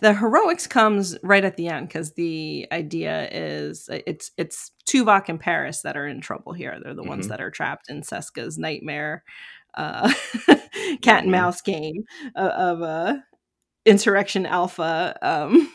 [0.00, 5.38] the heroics comes right at the end because the idea is it's it's Tuvok and
[5.40, 6.78] Paris that are in trouble here.
[6.82, 7.30] They're the ones Mhm.
[7.30, 9.24] that are trapped in Seska's nightmare,
[9.74, 10.12] uh,
[11.02, 11.31] cat and Mhm.
[11.31, 12.04] mouse game
[12.35, 13.16] of, of uh,
[13.85, 15.72] Insurrection Alpha um,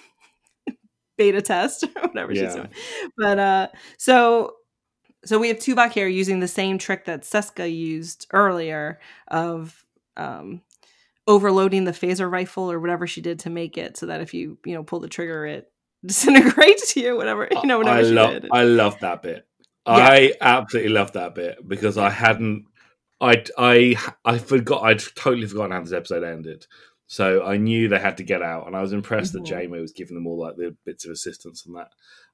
[1.18, 2.70] beta test or whatever she's doing.
[3.18, 4.54] But uh, so
[5.26, 9.86] so we have Tuvok here using the same trick that Seska used earlier of
[10.18, 10.62] um,
[11.28, 14.58] overloading the phaser rifle or whatever she did to make it so that if you
[14.66, 15.72] you know pull the trigger it
[16.06, 18.50] disintegrates you whatever you know whatever I she love did.
[18.52, 19.48] I love that bit.
[19.88, 19.94] Yeah.
[19.94, 22.66] I absolutely love that bit because I hadn't
[23.24, 26.68] I I I forgot I'd totally forgotten how this episode ended.
[27.08, 29.38] So I knew they had to get out, and I was impressed Mhm.
[29.38, 31.92] that Jamie was giving them all like the bits of assistance and that.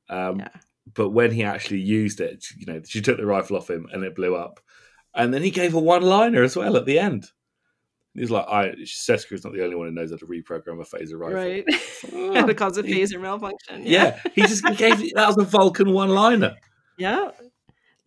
[0.09, 0.49] Um, Yeah.
[0.95, 4.03] But when he actually used it, you know, she took the rifle off him and
[4.03, 4.59] it blew up,
[5.13, 7.27] and then he gave a one-liner as well at the end.
[8.15, 11.19] He's like, "I Seska's not the only one who knows how to reprogram a phaser
[11.19, 11.65] rifle." right
[12.49, 16.55] Oh, caused a phaser malfunction Yeah, he just he gave that was a Vulcan one-liner.
[16.97, 17.29] yeah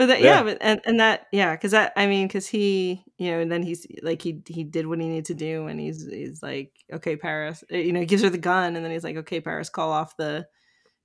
[0.02, 0.36] but that, Yeah.
[0.38, 0.42] yeah.
[0.42, 3.62] but and, and that yeah because that i mean because he you know and then
[3.62, 7.16] he's like he he did what he needed to do and he's he's like okay
[7.16, 9.68] paris uh, you know he gives her the gun and then he's like okay paris
[9.68, 10.46] call off the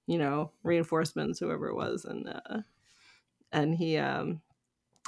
[0.07, 2.57] you know reinforcements whoever it was and uh
[3.51, 4.41] and he um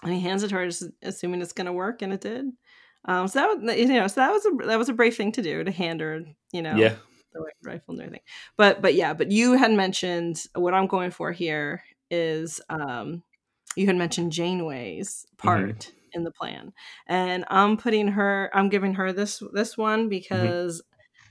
[0.04, 2.46] and he hands it to her just assuming it's gonna work and it did
[3.06, 5.32] um so that was you know so that was a that was a brave thing
[5.32, 6.22] to do to hand her
[6.52, 6.96] you know Yeah,
[7.34, 8.22] the rifle and everything.
[8.58, 13.22] But but yeah, but you had mentioned what I'm going for here is um
[13.76, 16.74] you had mentioned Janeway's part in the plan.
[17.08, 20.82] And I'm putting her I'm giving her this this one because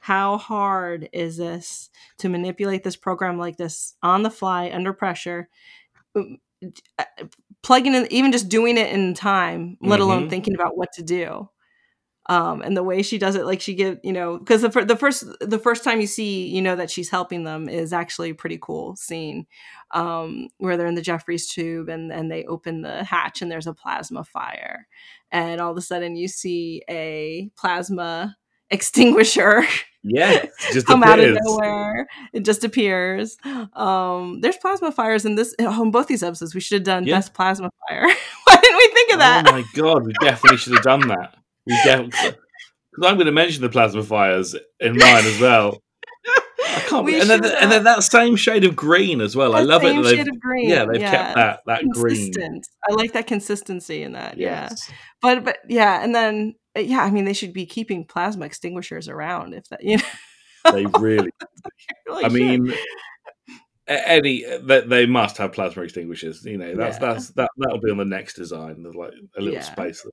[0.00, 5.48] how hard is this to manipulate this program like this on the fly under pressure?
[6.16, 6.38] Um,
[6.98, 7.04] uh,
[7.62, 10.30] Plugging in, even just doing it in time, let alone Mhm.
[10.30, 11.48] thinking about what to do
[12.28, 14.96] um and the way she does it like she give you know because the, the
[14.96, 18.34] first the first time you see you know that she's helping them is actually a
[18.34, 19.46] pretty cool scene
[19.92, 23.66] um where they're in the Jefferies tube and and they open the hatch and there's
[23.66, 24.86] a plasma fire.
[25.30, 28.36] And all of a sudden you see a plasma
[28.70, 29.64] extinguisher
[30.04, 32.06] yeah, just come out of nowhere.
[32.32, 33.36] It just appears.
[33.72, 36.54] Um there's plasma fires in this on both these episodes.
[36.54, 37.16] We should have done Yeah.
[37.16, 38.02] best plasma fire.
[38.44, 39.46] Why didn't we think of that?
[39.48, 41.34] Oh my god, we definitely should have done that.
[41.68, 42.10] We definitely.
[42.90, 45.80] Because I'm going to mention the plasma fires in mine as well.
[46.26, 47.04] I can't.
[47.04, 49.54] We and then, should and then that same shade of green as well.
[49.54, 50.04] I That love it.
[50.16, 50.68] shade of green.
[50.68, 52.32] yeah, they've kept that that green.
[52.88, 54.36] I like that consistency in that.
[54.38, 54.68] Yeah,
[55.22, 59.54] but but yeah, and then yeah, I mean they should be keeping plasma extinguishers around
[59.54, 60.72] if that you know.
[60.72, 61.30] They really.
[62.06, 62.32] really I should.
[62.32, 62.74] mean,
[63.86, 66.44] any they, they must have plasma extinguishers.
[66.44, 67.12] You know, that's Yeah.
[67.12, 68.82] that's that that'll be on the next design.
[68.82, 69.62] There's like a little Yeah.
[69.62, 70.04] space.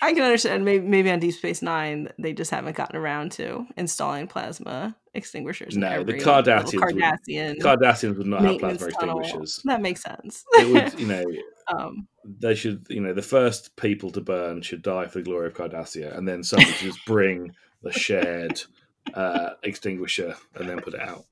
[0.00, 3.66] I can understand maybe maybe on Deep Space Nine they just haven't gotten around to
[3.76, 5.76] installing plasma extinguishers.
[5.76, 9.20] No, the Cardassians would- Cardassians would not have plasma tunnel.
[9.20, 9.60] extinguishers.
[9.64, 10.44] That makes sense.
[10.52, 11.24] It would, you know,
[11.76, 15.48] um, they should, you know, the first people to burn should die for the glory
[15.48, 18.62] of Cardassia, and then someone should just bring the shared
[19.14, 21.24] uh, extinguisher and then put it out.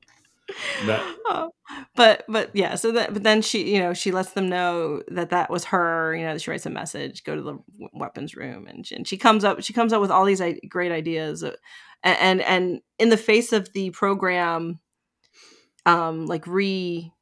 [0.85, 1.51] That- Oh,
[1.97, 5.31] but but yeah so that but then she you know she lets them know that
[5.31, 7.59] that was her you know she writes a message go to the
[7.93, 10.93] weapons room and she, and she comes up she comes up with all these great
[10.93, 11.57] ideas uh,
[12.05, 14.79] and, and and in the face of the program
[15.85, 17.13] um like re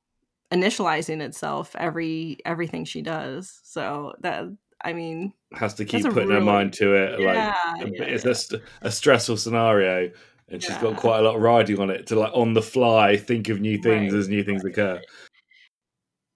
[0.52, 4.44] initializing itself every everything she does so that
[4.84, 7.20] i mean has to keep putting her mind to it.
[7.20, 8.30] yeah, like yeah, it's yeah.
[8.30, 10.10] A, st- a stressful scenario,
[10.48, 13.48] and she's got quite a lot riding on it to like on the fly think
[13.48, 15.00] of new things Right, as new things occur.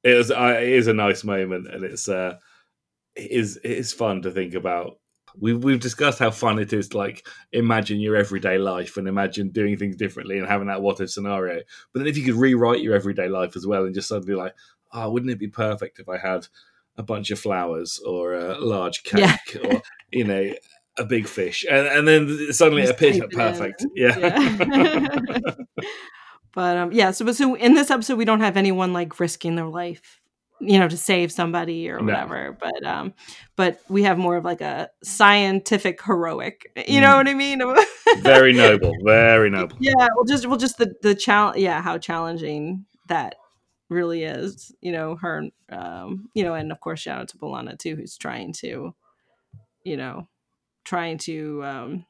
[0.04, 2.36] It is, uh, it is a nice moment, and it's uh,
[3.16, 4.98] it is it is fun to think about.
[5.38, 9.50] We've we've discussed how fun it is to like imagine your everyday life and imagine
[9.50, 11.60] doing things differently and having that what if scenario.
[11.92, 14.54] But then if you could rewrite your everyday life as well and just suddenly like,
[14.92, 16.46] oh, wouldn't it be perfect if I had
[16.96, 19.36] a bunch of flowers or a large cake Yeah.
[19.64, 20.52] or you know
[20.98, 25.48] a big fish and, and then suddenly it Just type perfect yeah, Yeah.
[26.54, 29.54] but um yeah so but so in this episode we don't have anyone like risking
[29.54, 30.20] their life
[30.60, 32.06] you know to save somebody or No.
[32.06, 33.14] whatever but um
[33.54, 37.16] but we have more of like a scientific heroic you know Mm.
[37.16, 37.62] what i mean
[38.22, 42.86] very noble very noble yeah well just well just the the challenge yeah how challenging
[43.06, 43.36] that
[43.88, 47.78] really is you know her um you know and of course shout out to B'Elanna
[47.78, 48.94] too who's trying to
[49.84, 50.26] you know
[50.88, 52.06] trying to um,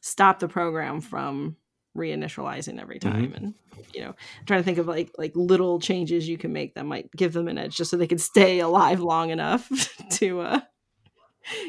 [0.00, 1.56] stop the program from
[1.96, 3.54] reinitializing every time and
[3.94, 4.14] you know
[4.44, 7.48] trying to think of like like little changes you can make that might give them
[7.48, 9.66] an edge just so they can stay alive long enough
[10.10, 10.60] to uh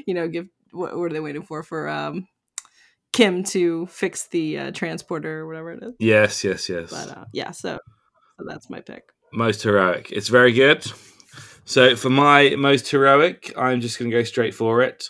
[0.05, 2.27] you know give what, what are they waiting for for um
[3.13, 6.89] kim to fix the uh, transporter or whatever it is Yes, yes, yes.
[6.89, 7.79] but uh, yeah so
[8.37, 10.11] so that's my pick most heroic.
[10.11, 10.85] It's very good.
[11.65, 15.09] So for my most heroic, I'm just going to go straight for it.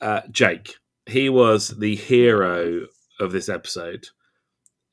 [0.00, 0.76] Uh, Jake.
[1.06, 2.86] He was the hero
[3.20, 4.06] of this episode.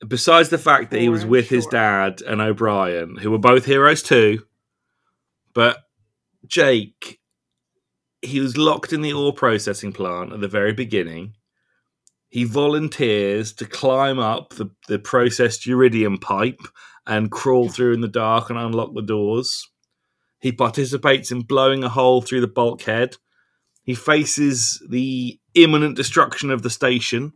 [0.06, 4.02] Besides the fact that he was with his dad and O'Brien, who were both heroes
[4.02, 4.42] too,
[5.54, 5.78] but
[6.46, 7.20] Jake,
[8.20, 11.34] he was locked in the ore processing plant at the very beginning.
[12.28, 16.60] He volunteers to climb up the, the processed uridium pipe
[17.06, 19.68] and crawl through in the dark and unlock the doors.
[20.40, 23.16] He participates in blowing a hole through the bulkhead.
[23.84, 27.32] He faces the imminent destruction of the station.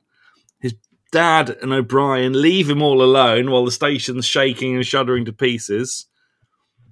[0.60, 0.74] His
[1.12, 6.06] dad and O'Brien leave him all alone while the station's shaking and shuddering to pieces.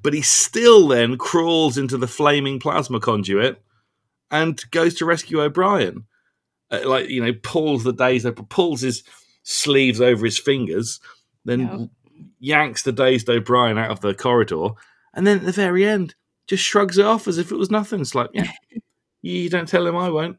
[0.03, 3.63] But he still then crawls into the flaming plasma conduit
[4.31, 6.05] and goes to rescue O'Brien.
[6.71, 9.05] Uh, like, you know, pulls the days pulls his
[9.45, 10.99] sleeves over his fingers,
[11.45, 11.87] then Yeah.
[12.41, 14.71] yanks the dazed O'Brien out of the corridor,
[15.13, 16.15] and then at the very end,
[16.47, 18.01] just shrugs it off as if it was nothing.
[18.01, 18.51] It's like, yeah,
[19.33, 20.39] you don't tell him I won't.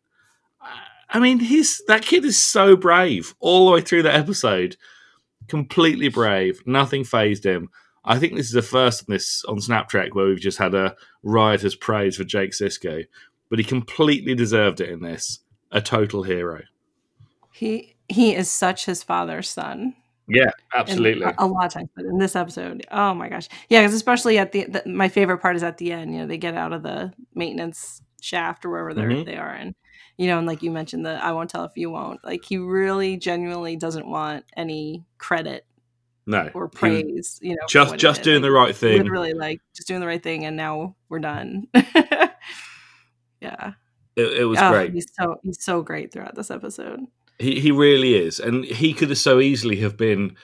[1.10, 4.76] I mean, he's that kid is so brave all the way through that episode.
[5.48, 6.62] Completely brave.
[6.66, 7.70] Nothing phased him.
[8.04, 10.74] I think this is the first on this on Snap Trek where we've just had
[10.76, 13.06] a riotous praise for Jake Sisko,
[13.50, 15.40] but he completely deserved it in this.
[15.72, 16.62] A total hero.
[17.52, 19.96] he he is such his father's son
[20.28, 21.24] Yeah, absolutely.
[21.26, 24.38] a, a lot of times but in this episode oh my gosh yeah because especially
[24.38, 26.72] at the, the my favorite part is at the end you know they get out
[26.72, 29.26] of the maintenance shaft or wherever they're Mhm.
[29.26, 29.76] they are and
[30.18, 32.58] you know and like you mentioned the i won't tell if you won't like he
[32.58, 35.66] really genuinely doesn't want any credit
[36.28, 38.98] no, or praise you know just just doing the right thing.
[39.04, 41.68] literally like just doing the right thing and now we're done
[43.42, 43.74] yeah
[44.16, 44.94] It, it was Oh, great.
[44.94, 47.02] he's so he's so great throughout this episode
[47.38, 50.38] He he really is, and he could have so easily have been,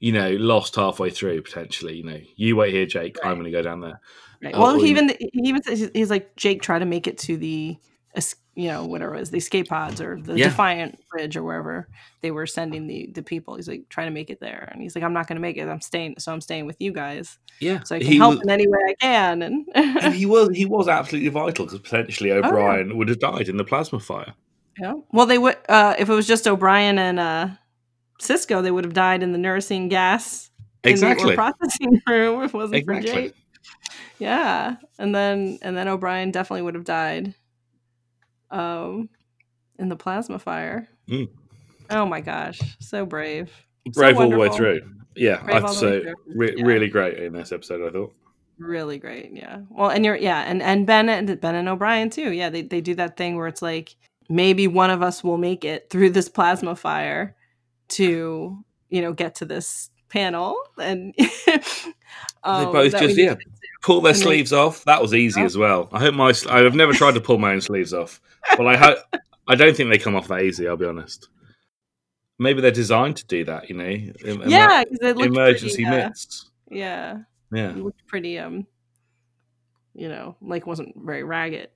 [0.00, 1.96] you know, lost halfway through potentially.
[1.96, 3.18] You know, you wait here, Jake.
[3.22, 4.00] I'm going to go down there.
[4.42, 4.54] Right.
[4.54, 7.36] Oh, Well, he even he even says he's- like Jake try to make it to
[7.36, 7.76] the
[8.54, 10.46] you know whatever it was the escape pods or the Yeah.
[10.46, 11.88] Defiant Bridge or wherever
[12.22, 13.54] they were sending the the people.
[13.54, 15.56] He's like trying to make it there, and he's like, I'm not going to make
[15.56, 15.68] it.
[15.68, 18.42] I'm staying, so I'm staying with you guys, Yeah, so I can he help was,
[18.42, 19.42] in any way I can.
[19.42, 22.46] And and he was he was absolutely vital because potentially Oh, yeah.
[22.48, 24.34] O'Brien would have died in the plasma fire.
[24.80, 24.94] yeah.
[25.12, 27.48] Well, they would uh, if it was just O'Brien and uh,
[28.20, 30.50] Sisko, they would have died in the neurocine gas
[30.82, 32.42] in the processing room.
[32.42, 33.34] If it wasn't for Jake.
[34.18, 37.34] Yeah, and then and then O'Brien definitely would have died,
[38.50, 39.08] um,
[39.78, 40.88] in the plasma fire.
[41.08, 41.28] Mm.
[41.90, 43.50] Oh my gosh, so brave,
[43.92, 44.80] So Brave all the way through.
[45.16, 46.64] Yeah, Brave I'd all the way say re- Yeah.
[46.64, 47.86] really great in this episode.
[47.88, 48.14] I thought.
[48.58, 49.30] really great.
[49.32, 49.60] Yeah.
[49.70, 52.32] Well, and you're yeah, and and Ben and Ben and O'Brien too.
[52.32, 53.96] Yeah, they they do that thing where it's like
[54.28, 57.34] maybe one of us will make it through this plasma fire
[57.88, 61.14] to you know get to this panel and
[62.42, 63.34] um, they both just yeah
[63.82, 64.84] pull their sleeves off.
[64.84, 65.46] That was easy Yeah.
[65.46, 65.88] as well.
[65.92, 68.20] I hope my I've never tried to pull my own sleeves off,
[68.56, 68.98] but I hope
[69.46, 70.66] I don't think they come off that easy.
[70.68, 71.28] I'll be honest.
[72.38, 73.68] Maybe they're designed to do that.
[73.68, 76.50] You know, em- yeah, looked emergency pretty, uh, mitts.
[76.70, 77.18] Yeah,
[77.52, 78.38] Yeah, it looked pretty.
[78.38, 78.66] Um,
[79.94, 81.70] you know, like wasn't very ragged.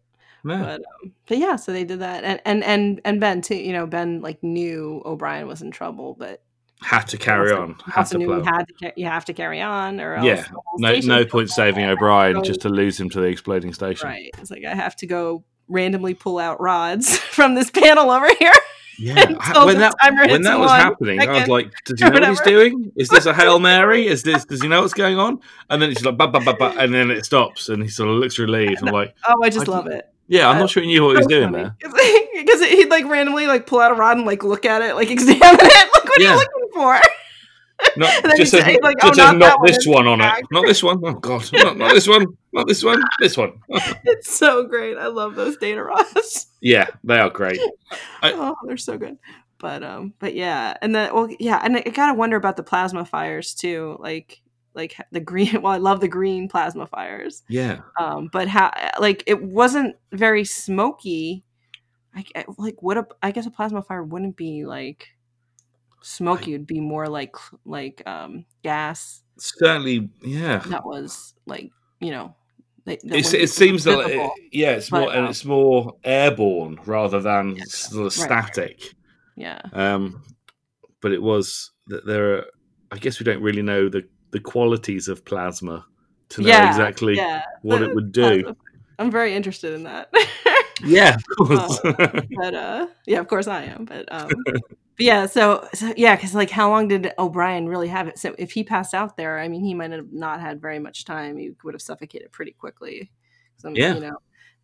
[0.45, 0.59] no.
[0.59, 3.57] But um, but yeah, so they did that, and and and and Ben too.
[3.57, 6.43] You know, Ben like knew O'Brien was in trouble, but
[6.83, 7.77] had to carry on.
[7.87, 10.45] Had to you had to you have to carry on, or else Yeah,
[10.79, 11.85] No, no point saving.
[11.85, 14.09] O'Brien just to lose him to the exploding station.
[14.09, 18.29] Right, it's like I have to go randomly pull out rods from this panel over
[18.39, 18.53] here.
[18.99, 19.15] Yeah,
[19.65, 19.95] when that
[20.29, 22.93] when that was happening, I was like, "Does he know what he's doing?
[22.97, 24.07] Is this a hail mary?
[24.07, 24.45] Is this?
[24.45, 25.41] Does he know what's going on?"
[25.71, 28.17] And then it's like, bah, bah, bah, and then it stops, and he sort of
[28.17, 28.83] looks relieved.
[28.83, 30.05] I'm like, Oh, I just I love it.
[30.29, 33.07] "Yeah, I'm Uh, not sure he knew what he was doing there." because he'd like
[33.07, 36.02] randomly like pull out a rod and like look at it, like examine it.
[36.13, 36.31] What are Yeah.
[36.33, 37.01] you looking for?
[37.97, 40.21] Not just he'd says, say, like, just "Oh, not not, that one, this one on
[40.21, 41.01] it, not this one.
[41.05, 43.55] Oh God, not, not this one, not this one, this one.
[44.05, 44.97] it's so great.
[44.97, 46.47] I love those data rods.
[46.61, 47.59] yeah, they are great.
[48.23, 49.19] I- oh, they're so good.
[49.59, 52.63] But um, but yeah, and then well, yeah, and I, I gotta wonder about the
[52.63, 53.97] plasma fires too.
[53.99, 54.41] Like
[54.75, 55.61] like the green.
[55.63, 57.43] Well, I love the green plasma fires.
[57.49, 61.43] Yeah, Um, but how like it wasn't very smoky.
[62.15, 65.09] I, I- like what a I guess a plasma fire wouldn't be like
[66.03, 66.55] smoky.
[66.55, 67.35] It'd be more like
[67.65, 70.11] like um gas certainly.
[70.23, 72.35] Yeah, that was like you know
[72.85, 74.33] They- that it seems that visible.
[74.53, 78.27] yeah, it's But, more and um, it's more airborne rather than Yeah, sort of right.
[78.47, 78.83] static.
[79.37, 79.61] yeah.
[79.73, 80.23] Um,
[81.01, 82.45] but it was that there are.
[82.93, 85.85] I guess we don't really know the the qualities of plasma
[86.31, 87.43] to know yeah, exactly yeah.
[87.63, 88.55] what it would do.
[88.99, 90.13] I'm very interested in that.
[90.85, 91.81] Yeah, of course.
[91.83, 94.31] but uh yeah of course i am but um
[94.99, 98.53] yeah so, so yeah because like how long did o'brien really have it so if
[98.53, 101.51] he passed out there i mean he might have not had very much time he
[101.65, 103.11] would have suffocated pretty quickly
[103.57, 103.95] Some, Yeah.
[103.95, 104.19] you know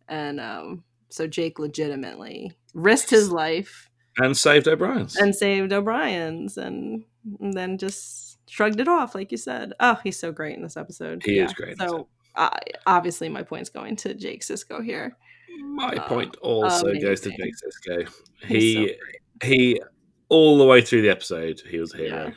[0.07, 5.15] and um so jake legitimately risked his life and saved O'Brien's.
[5.15, 7.03] and saved o'brien's and,
[7.39, 10.77] and then just shrugged it off like you said oh he's so great in this
[10.77, 12.49] episode He is great so uh,
[12.85, 15.17] obviously my point's going to jake sisko here
[15.61, 17.37] My uh, point also goes to amazing.
[17.85, 18.97] Jake so He great.
[19.43, 19.81] he
[20.29, 22.25] all the way through the episode he was a hero.
[22.27, 22.31] Yeah.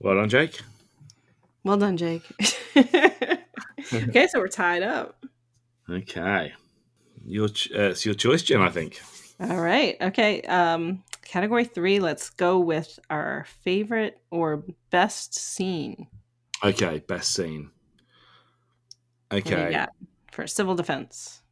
[0.00, 0.60] Well done, Jake.
[1.64, 2.22] Well done, Jake.
[2.76, 5.24] okay, so we're tied up.
[5.90, 6.52] Okay,
[7.24, 8.60] your ch- uh, it's your choice, Jim.
[8.62, 9.00] I think.
[9.40, 9.96] All right.
[10.00, 10.42] Okay.
[10.42, 11.98] Um, category three.
[12.00, 16.06] Let's go with our favorite or best scene.
[16.64, 17.70] Okay, best scene.
[19.30, 19.90] What do you Okay, got
[20.32, 21.42] for civil defense.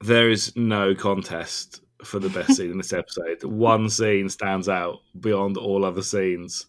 [0.00, 3.42] there is no contest for the best scene in this episode.
[3.44, 6.66] One scene stands out beyond all other scenes,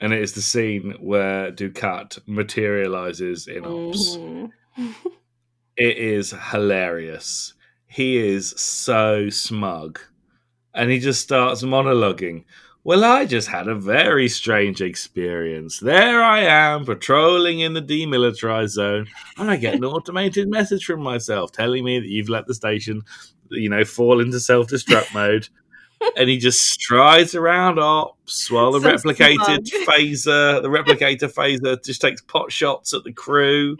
[0.00, 4.16] and it is the scene where Dukat materializes in ops.
[4.16, 4.50] Mhm.
[5.76, 7.54] It is hilarious.
[7.86, 9.98] He is so smug.
[10.72, 12.44] And he just starts monologuing.
[12.84, 15.80] Well, I just had a very strange experience.
[15.80, 19.06] There I am, patrolling in the demilitarized zone,
[19.36, 23.02] and I get an automated message from myself telling me that you've let the station,
[23.50, 25.48] you know, fall into self destruct mode.
[26.16, 29.86] And he just strides around ops while the So replicated smug.
[29.86, 33.76] phaser, the replicator phaser, just takes pot shots at the crew.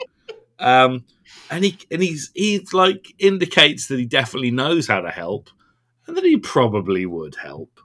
[0.59, 1.07] Um,
[1.51, 5.49] and he and he's he's like indicates that he definitely knows how to help,
[6.07, 7.81] and that he probably would help.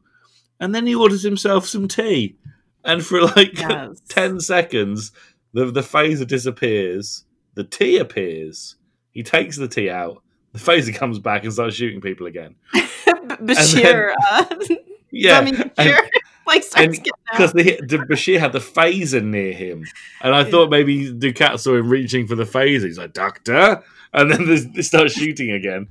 [0.59, 2.35] And then he orders himself some tea,
[2.83, 4.01] and for like Yes.
[4.09, 5.13] ten seconds,
[5.53, 7.23] the the phaser disappears,
[7.53, 8.75] the tea appears.
[9.11, 10.21] He takes the tea out.
[10.55, 12.55] The phaser comes back and starts shooting people again.
[12.73, 14.13] Bashir.
[14.29, 14.45] uh,
[15.11, 16.09] Yeah, Bashir.
[16.47, 16.99] like starts
[17.31, 19.85] because the, the Bashir had the phaser near him,
[20.21, 22.85] and I thought maybe Dukat saw him reaching for the phaser.
[22.85, 23.81] He's like, "Doctor,"
[24.13, 25.87] and then they start shooting again.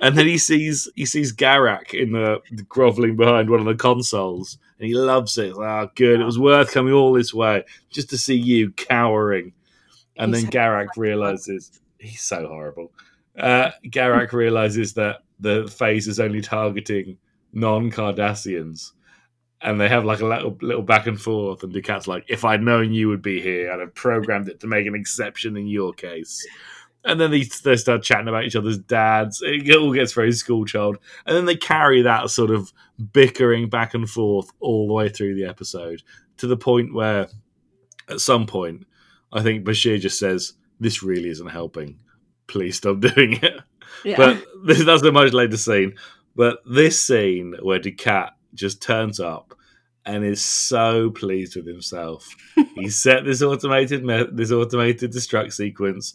[0.00, 4.56] and then he sees he sees Garak in the groveling behind one of the consoles,
[4.78, 5.54] and he loves it.
[5.58, 6.20] Ah, good.
[6.20, 9.52] It was worth coming all this way just to see you cowering.
[10.16, 12.92] And He's then Garak realizes he's so horrible.
[13.38, 17.18] Uh, Garak realizes that the phase is only targeting
[17.52, 18.92] non-Cardassians,
[19.60, 21.62] and they have like a little, little back and forth.
[21.62, 24.66] And Dukat's like, "If I'd known you would be here, I'd have programmed it to
[24.66, 26.46] make an exception in your case."
[27.06, 29.42] And then they, they start chatting about each other's dads.
[29.44, 32.72] It all gets very school child, and then they carry that sort of
[33.12, 36.02] bickering back and forth all the way through the episode
[36.38, 37.28] to the point where,
[38.08, 38.86] at some point,
[39.32, 41.98] I think Bashir just says, "This really isn't helping.
[42.46, 43.60] Please stop doing it."
[44.04, 44.16] Yeah.
[44.16, 45.94] But this, that's a much later scene.
[46.36, 49.54] But this scene where Dukat just turns up
[50.06, 52.28] and is so pleased with himself.
[52.74, 56.14] he set this automated me- this automated destruct sequence,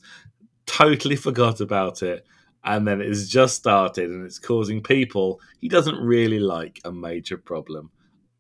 [0.66, 2.26] totally forgot about it,
[2.64, 7.38] and then it's just started and it's causing people he doesn't really like a major
[7.38, 7.90] problem.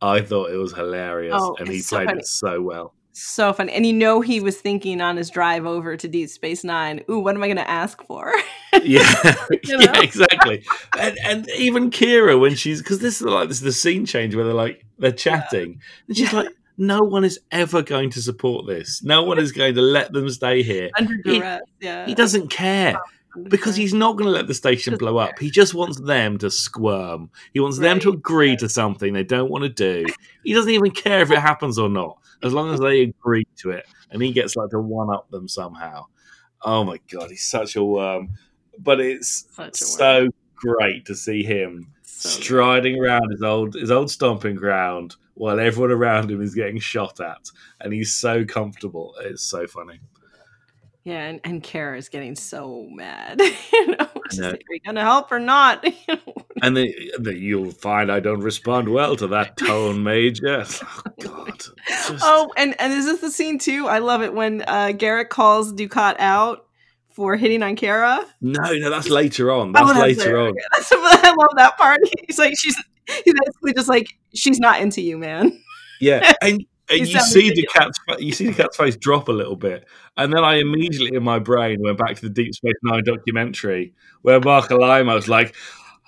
[0.01, 2.93] I thought it was hilarious, Oh, and he so played it so well.
[3.11, 3.73] So funny.
[3.73, 7.19] And you know he was thinking on his drive over to Deep Space Nine, ooh,
[7.19, 8.31] what am I gonna ask for?
[8.83, 9.83] yeah, You know?
[9.93, 10.63] yeah, exactly.
[10.97, 14.35] And and even Kira when she's because this is like this is the scene change
[14.35, 16.39] where they're like they're chatting and she's Yeah.
[16.41, 19.03] like, no one is ever going to support this.
[19.03, 20.89] No one is going to let them stay here.
[20.97, 21.43] Under He-
[21.81, 22.05] yeah.
[22.05, 22.97] He doesn't care
[23.43, 25.37] because he's not going to let the station blow up.
[25.39, 27.29] He just wants them to squirm.
[27.53, 30.05] He wants them to agree to something they don't want to do.
[30.43, 33.71] He doesn't even care if it happens or not, as long as they agree to
[33.71, 33.85] it.
[34.11, 36.05] And he gets like to one up them somehow.
[36.63, 38.29] Oh my god, he's such a worm.
[38.79, 42.43] But it's a so great to see him So good.
[42.43, 47.19] striding around his old his old stomping ground while everyone around him is getting shot
[47.21, 47.49] at,
[47.81, 49.15] and he's so comfortable.
[49.21, 49.99] It's so funny.
[51.05, 53.39] Yeah, and, and Kira is getting so mad.
[53.73, 55.85] you know, she's like, are you gonna help or not?
[56.61, 60.65] And then, then you'll find I don't respond well to that tone, Major.
[60.83, 61.57] Oh, God.
[61.87, 63.87] Just- oh, and and is this the scene too?
[63.87, 66.65] I love it when uh, Garak calls Dukat out
[67.11, 68.25] for hitting on Kira.
[68.41, 69.71] no, no, that's later on.
[69.71, 70.37] That's Oh, later there.
[70.39, 70.47] on.
[70.49, 71.99] Okay, That's, I love that part.
[72.27, 72.75] He's like, she's
[73.23, 75.57] he's basically just like, she's not into you, man.
[76.01, 79.55] Yeah, and Uh, and You you see Dukat's you see Dukat's face drop a little
[79.55, 79.87] bit,
[80.17, 83.93] and then I immediately in my brain went back to the Deep Space Nine documentary
[84.21, 85.55] where Marc Alaimo's like,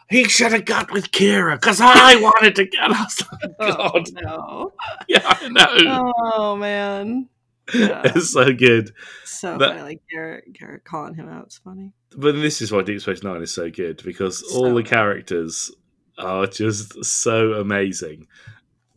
[0.09, 3.23] "He should have got with Kira because I wanted to." get us.
[3.59, 4.73] Oh, God, Oh, no.
[5.07, 6.11] yeah, I know.
[6.33, 7.27] Oh man.
[7.73, 8.01] Yeah.
[8.05, 8.91] It's so good.
[9.23, 9.81] So That- funny.
[9.81, 11.45] Like Garak, Garak calling him out.
[11.45, 11.93] It's funny.
[12.17, 15.71] But this is why Deep Space Nine is so good because So all the characters
[16.17, 18.27] are just so amazing,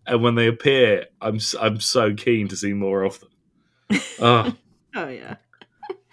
[0.07, 4.01] and when they appear, I'm I'm so keen to see more of them.
[4.21, 4.55] Oh,
[4.97, 5.37] Oh yeah.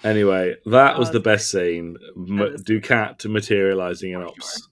[0.04, 1.98] anyway, that Oh, was the that's best scene.
[2.18, 4.68] M- is Dukat materializing in ops.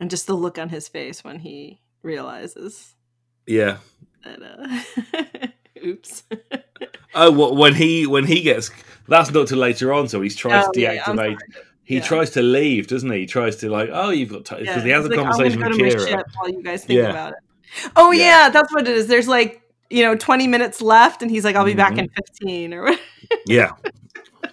[0.00, 2.94] And just the look on his face when he realizes
[3.46, 3.78] Yeah.
[4.24, 4.42] that.
[4.42, 5.46] uh
[5.86, 6.22] Oops.
[7.16, 8.72] Oh, what when he when he gets
[9.06, 10.08] that's not till later on.
[10.08, 11.38] So he's tries Oh, to yeah, yeah, deactivate.
[11.84, 12.02] he Yeah.
[12.02, 13.20] tries to leave, doesn't he?
[13.20, 15.70] He tries to like, oh, you've got because Yeah, he has a like, conversation I'm
[15.70, 16.08] with gonna go my Kira.
[16.08, 17.38] ship while you guys think about it.
[17.96, 18.24] Oh Yeah.
[18.44, 18.48] yeah.
[18.50, 19.06] that's what it is.
[19.06, 21.98] There's like you know 20 minutes left, and he's like, "I'll be back Mhm.
[21.98, 23.00] in 15 or whatever.
[23.46, 23.72] Yeah,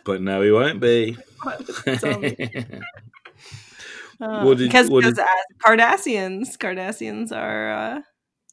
[0.05, 1.18] but no, he won't be.
[4.20, 8.01] Uh, What did- because what did- because, uh, Cardassians, Cardassians are uh,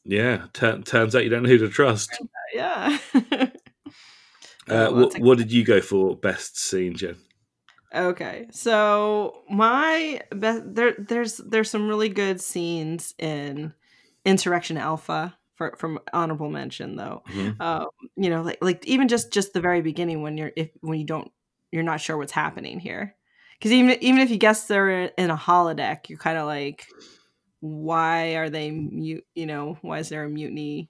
[0.03, 2.09] yeah, tur- turns out you don't know who to trust.
[2.53, 2.97] yeah.
[4.67, 7.15] Uh, what, what did you go for best scene, Jen?
[7.95, 13.73] Okay, so my best there there's there's some really good scenes in
[14.25, 17.23] Insurrection Alpha for from honorable mention though.
[17.27, 17.59] Mhm.
[17.61, 20.99] Um, you know, like like even just just the very beginning when you're if when
[20.99, 21.31] you don't
[21.71, 23.15] you're not sure what's happening here,
[23.57, 26.85] because even even if you guess they're in a holodeck, you're kind of like,
[27.59, 29.25] why are they mute?
[29.35, 30.89] You know, why is there a mutiny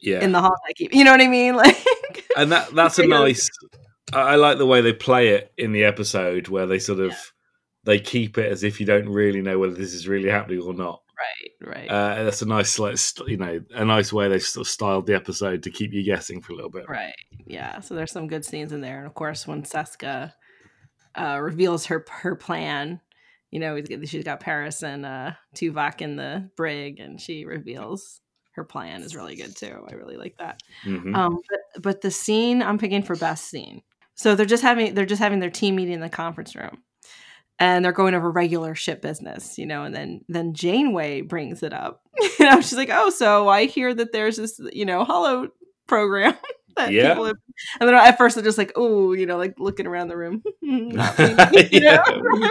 [0.00, 0.94] Yeah, in the holodeck?
[0.94, 1.54] You know what I mean?
[1.56, 3.50] Like, and that that's a nice.
[4.12, 7.14] I, I like the way they play it in the episode where they sort of
[7.84, 10.72] they keep it as if you don't really know whether this is really happening or
[10.74, 11.02] not.
[11.18, 11.88] Right, right.
[11.90, 15.06] Uh, that's a nice, like, st- you know, a nice way they sort of styled
[15.06, 16.88] the episode to keep you guessing for a little bit.
[16.88, 17.14] Right.
[17.46, 17.80] Yeah.
[17.80, 20.32] So there's some good scenes in there, and of course, when Seska
[21.14, 23.00] uh, reveals her her plan,
[23.50, 28.20] you know, she's got Paris and uh, Tuvok in the brig, and she reveals
[28.52, 29.86] her plan is really good too.
[29.88, 30.60] I really like that.
[30.82, 33.82] hmm Um, but but the scene I'm picking for best scene.
[34.14, 36.82] So they're just having they're just having their team meeting in the conference room,
[37.58, 39.84] and they're going over regular ship business, you know.
[39.84, 42.02] And then then Janeway brings it up.
[42.20, 45.48] you know, she's like, "Oh, so I hear that there's this you know holo
[45.86, 46.34] program
[46.76, 47.10] Yeah.
[47.10, 47.36] people have."
[47.80, 50.42] And then at first they're just like, "Oh, you know, like looking around the room."
[50.62, 51.00] You know?
[51.72, 52.02] Yeah.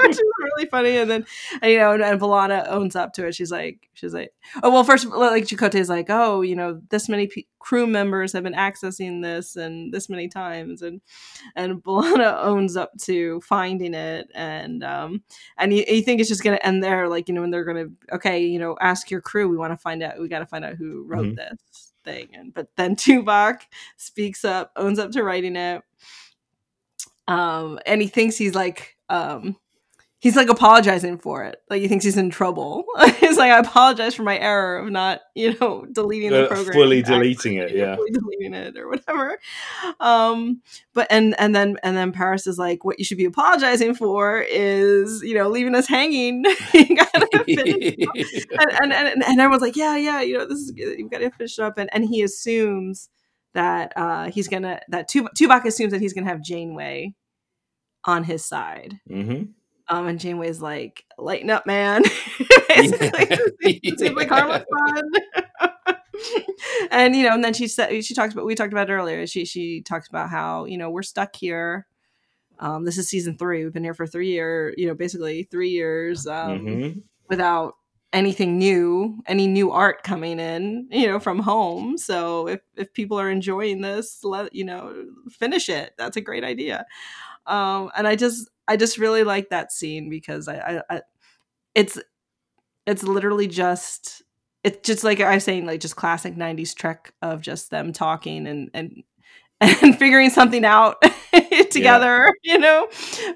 [0.01, 0.97] which is really funny.
[0.97, 1.26] And then
[1.61, 3.36] and, you know, and, and B'Elanna owns up to it.
[3.36, 7.07] She's like, she's like, oh well, first like Chakotay is like, oh, you know, this
[7.09, 11.01] many pe- crew members have been accessing this and this many times, and
[11.55, 15.24] and B'Elanna owns up to finding it, and um,
[15.57, 17.88] and you, you think it's just gonna end there, like you know, when they're gonna
[18.13, 20.65] okay, you know, ask your crew, we want to find out, we got to find
[20.65, 21.36] out who wrote Mhm.
[21.38, 23.62] this thing, and but then Tuvok
[23.97, 25.84] speaks up, owns up to writing it,
[27.28, 29.58] um, and he thinks he's like um
[30.20, 31.57] he's like apologizing for it.
[31.70, 32.86] Like he thinks he's in trouble.
[33.20, 36.74] he's like, I apologize for my error of not, you know, deleting the Uh, program.
[36.74, 37.95] fully deleting it, yeah.
[37.95, 39.38] fully deleting it or whatever.
[39.99, 40.61] Um,
[40.93, 44.41] but and and then and then Paris is like, what you should be apologizing for
[44.41, 46.43] is, you know, leaving us hanging.
[46.74, 50.72] you gotta finish and, and, and, and everyone's like, yeah, yeah, you know, this is
[50.72, 50.97] good.
[50.97, 51.78] You've got to finish it up.
[51.78, 53.09] And, and he assumes
[53.53, 57.13] that uh, he's gonna that Tuvok assumes that he's gonna have Janeway
[58.05, 58.99] on his side.
[59.07, 59.43] hmm
[59.89, 62.03] Um, and Janeway's like, lighten up, man.
[62.67, 65.11] Basically, it seems like harmless fun.
[66.91, 69.25] and you know, and then she said she talks about we talked about it earlier.
[69.27, 71.88] She she talks about how you know we're stuck here.
[72.59, 73.63] Um, this is season three.
[73.63, 74.75] We've been here for three years.
[74.77, 76.27] You know, basically three years.
[76.27, 77.75] Um, hmm without
[78.13, 81.97] anything new, any new art coming in, you know, from home.
[81.97, 85.93] So if if people are enjoying this, let you know, finish it.
[85.97, 86.85] That's a great idea.
[87.47, 91.01] Um, and I just I just really like that scene because I, I, I
[91.75, 91.97] it's
[92.85, 94.23] it's literally just
[94.63, 98.47] it's just like I was saying, like just classic '90s Trek of just them talking
[98.47, 99.03] and and
[99.62, 101.01] and figuring something out
[101.72, 102.88] together, you know.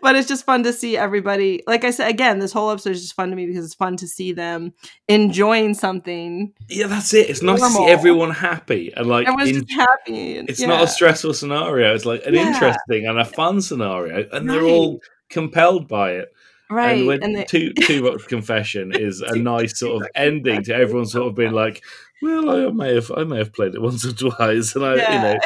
[0.04, 1.64] But it's just fun to see everybody.
[1.66, 3.98] Like I said, again, this whole episode is just fun to me because it's fun
[3.98, 4.74] to see them
[5.08, 6.54] enjoying something.
[6.70, 7.30] Yeah, that's it.
[7.30, 10.38] It's nice to see everyone happy and like Everyone's in- just happy.
[10.38, 10.68] And, it's yeah.
[10.68, 11.96] not a stressful scenario.
[11.96, 12.48] It's like an Yeah.
[12.48, 16.30] interesting and a fun scenario, and they're all compelled by it.
[16.70, 17.00] right.
[17.00, 21.06] And when and they, two Tuvok's confession is a nice sort of ending to everyone
[21.08, 21.82] sort of being like,
[22.22, 24.98] "Well, I may have, I may have played it once or twice," and I, you
[25.22, 25.38] know,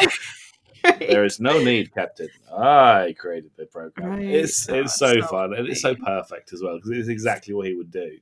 [0.85, 0.99] Right.
[1.09, 2.29] there is no need, Captain.
[2.55, 4.09] I created the program.
[4.09, 4.25] Right.
[4.25, 7.53] It's Oh, it's so, it's fun and it's so perfect as well because it's exactly
[7.53, 8.17] what he would do.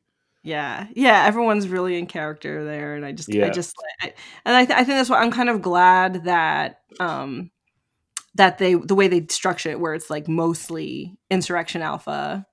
[0.45, 4.65] Yeah, yeah, everyone's really in character there, and I just, I just, I, and I,
[4.65, 7.49] th- I think that's why I'm kind of glad that, um,
[8.35, 12.45] that they the way they structure it, where it's like mostly Insurrection Alpha,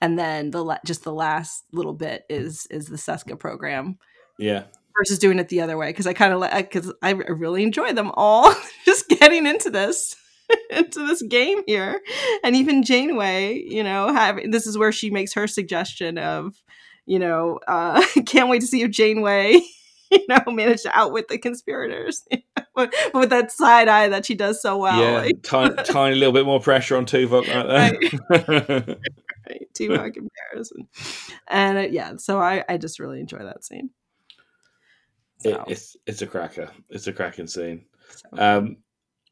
[0.00, 3.98] and then the la- just the last little bit is is the Seska program
[4.38, 4.64] Yeah.
[4.98, 7.92] Versus doing it the other way because I kind of like because I really enjoy
[7.92, 8.52] them all
[8.84, 10.16] just getting into this
[10.70, 12.00] into this game here
[12.42, 16.54] and even Janeway you know having this is where she makes her suggestion of
[17.06, 19.60] you know uh can't wait to see if Janeway
[20.10, 22.26] you know managed to outwit the conspirators
[22.74, 25.20] but with that side eye that she does so well yeah.
[25.20, 28.96] like, tiny, tiny little bit more pressure on Tuvok right there.
[29.50, 30.88] right, to our comparison
[31.48, 33.90] and uh, yeah so I I just really enjoy that scene
[35.44, 36.70] It- it's it's a cracker.
[36.90, 37.84] It's a cracking scene.
[38.32, 38.78] Um,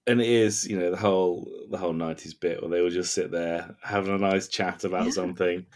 [0.07, 3.13] and it is, you know, the whole the whole nineties bit where they will just
[3.15, 5.11] sit there having a nice chat about Yeah.
[5.13, 5.67] something.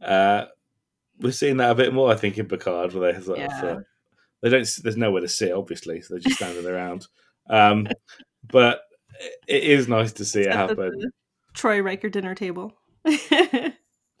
[0.00, 0.46] Uh,
[1.20, 3.80] we're seeing that a bit more, I think, in Picard, where they sort of, uh,
[4.42, 4.68] they don't.
[4.82, 7.06] There's nowhere to sit, obviously, so they're just standing around.
[7.50, 7.86] Um,
[8.50, 8.82] but
[9.48, 10.98] it is nice to see it At the- happen.
[10.98, 11.10] the
[11.54, 12.72] Troi Riker dinner table.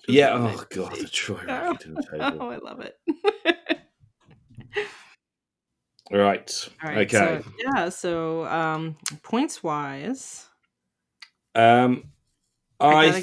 [0.08, 0.34] Yeah.
[0.34, 2.38] Oh god, the Troi Riker dinner table.
[2.42, 2.96] oh, I love it.
[6.10, 6.68] Right.
[6.82, 6.98] All right.
[7.12, 7.42] okay.
[7.42, 7.88] So, yeah.
[7.88, 10.46] So um, points wise,
[11.54, 12.04] um,
[12.80, 13.20] I I, gotta-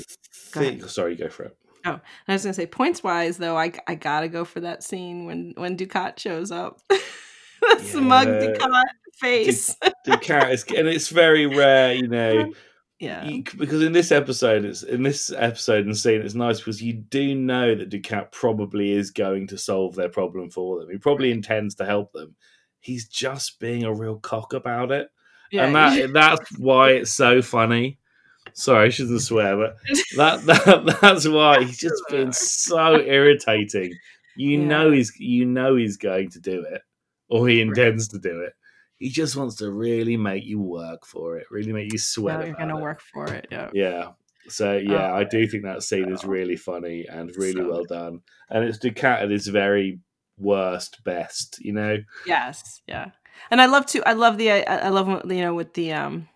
[0.51, 0.89] go think.
[0.89, 1.57] Sorry, go for it.
[1.85, 3.57] Oh, I was gonna say points wise though.
[3.57, 6.79] I I gotta go for that scene when when Dukat shows up.
[6.89, 8.53] that smug Yeah.
[8.53, 8.83] Dukat
[9.17, 9.75] face.
[10.05, 12.51] The characters, and it's very rare, you know.
[12.99, 13.25] yeah.
[13.25, 16.93] you, because in this episode, it's in this episode and scene, it's nice because you
[16.93, 20.89] do know that Dukat probably is going to solve their problem for them.
[20.89, 22.35] He probably intends to help them.
[22.83, 25.07] He's just being a real cock about it,
[25.51, 25.65] yeah.
[25.65, 27.97] and that that's why it's so funny.
[28.53, 29.77] Sorry, I shouldn't swear, but
[30.17, 33.93] that, that that's why he's just been so irritating.
[34.35, 34.67] You Yeah.
[34.67, 36.81] know he's you know he's going to do it,
[37.29, 38.53] or he intends to do it.
[38.97, 42.39] He just wants to really make you work for it, really make you sweat.
[42.41, 43.47] Yeah, you're gonna work for it.
[43.51, 43.69] Yeah.
[43.73, 44.09] Yeah.
[44.49, 47.83] So yeah, Oh, I do think that scene is really funny and really so well
[47.85, 48.19] done,
[48.49, 49.99] and it's Dukat at his very
[50.37, 51.59] worst best.
[51.61, 52.81] You know, Yes.
[52.87, 53.11] Yeah.
[53.51, 54.07] And I love to.
[54.07, 54.51] I love the.
[54.51, 56.29] I, I love you know with the um.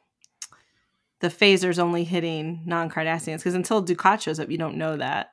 [1.19, 5.31] The phasers only hitting non-Cardassians because until Dukat shows up, you don't know that.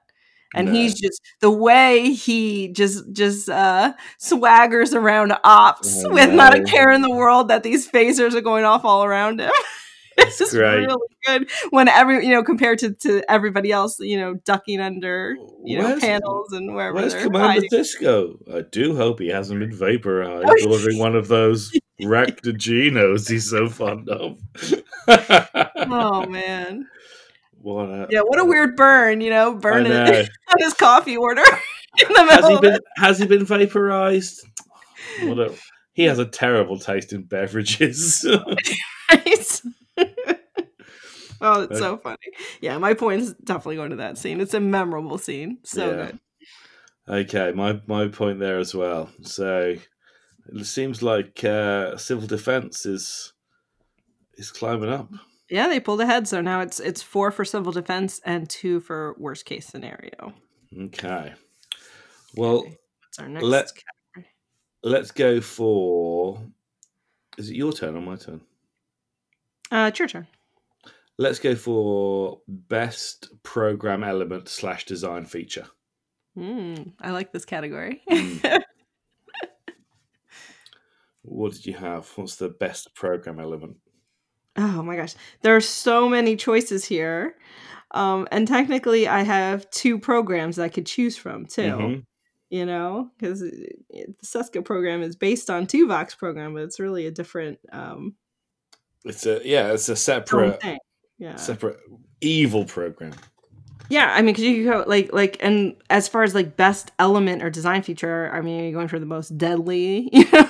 [0.54, 0.72] and No.
[0.72, 6.62] he's just the way he just just uh swaggers around ops I with not a
[6.64, 9.50] care in the world that these phasers are going off all around him
[10.18, 10.86] it's great.
[10.86, 15.36] really good when every you know compared to, to everybody else you know ducking under
[15.64, 17.70] you know panels and wherever Where's Commander hiding.
[17.70, 18.36] Sisko?
[18.54, 23.68] I do hope he hasn't been vaporized Oh, ordering one of those raktajinos he's so
[23.68, 24.38] fond of.
[25.08, 26.86] oh man
[27.60, 30.04] what a, yeah what a weird burn you know burning know.
[30.48, 31.42] on his coffee order
[32.00, 34.44] in the Has middle he been has he been vaporized?
[35.22, 35.54] What a,
[35.92, 38.26] he has a terrible taste in beverages.
[39.08, 39.62] right?
[41.40, 42.16] oh, it's so funny.
[42.60, 44.40] Yeah, my point is definitely going to that scene.
[44.40, 45.58] It's a memorable scene.
[45.64, 45.96] So Yeah.
[46.06, 46.18] good.
[47.06, 49.10] Okay, my my point there as well.
[49.22, 49.76] So
[50.46, 53.32] it seems like uh, civil defense is
[54.38, 55.10] is climbing up.
[55.50, 56.26] Yeah, they pulled ahead.
[56.26, 60.32] So now it's it's four for civil defense and two for worst case scenario.
[60.76, 61.34] Okay.
[62.36, 63.66] Well, Okay, What's our next let-
[64.14, 64.32] category?
[64.82, 66.40] let's go for.
[67.36, 68.40] Is it your turn or my turn?
[69.74, 70.26] Uh, it's your turn.
[71.18, 75.66] Let's go for best program element slash design feature.
[76.38, 78.02] Mm, I like this category.
[78.08, 78.62] Mm.
[81.26, 82.06] What did you have?
[82.16, 83.78] What's the best program element?
[84.56, 87.34] oh my gosh, there are so many choices here.
[87.92, 91.62] Um, and technically, I have two programs I could choose from too.
[91.62, 92.04] Mhm.
[92.50, 97.10] you know, because the Seska program is based on Tuvok's program, but it's really a
[97.10, 98.14] different um,
[99.04, 100.62] It's a yeah, it's a separate.
[101.18, 101.78] Yeah, separate
[102.20, 103.12] evil program.
[103.88, 104.12] yeah.
[104.12, 107.50] I mean, because you go like like, and as far as like best element or
[107.50, 110.10] design feature, I mean, you're going for the most deadly.
[110.12, 110.48] You know,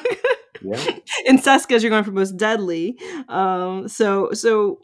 [0.78, 0.96] Yeah.
[1.26, 2.96] in Seska's, you're going for most deadly.
[3.28, 4.80] Um, so so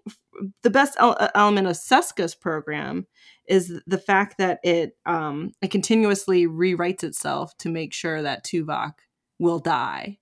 [0.62, 3.06] the best el- element of Seska's program
[3.48, 8.92] is the fact that it um, it continuously rewrites itself to make sure that Tuvok
[9.38, 10.18] will die.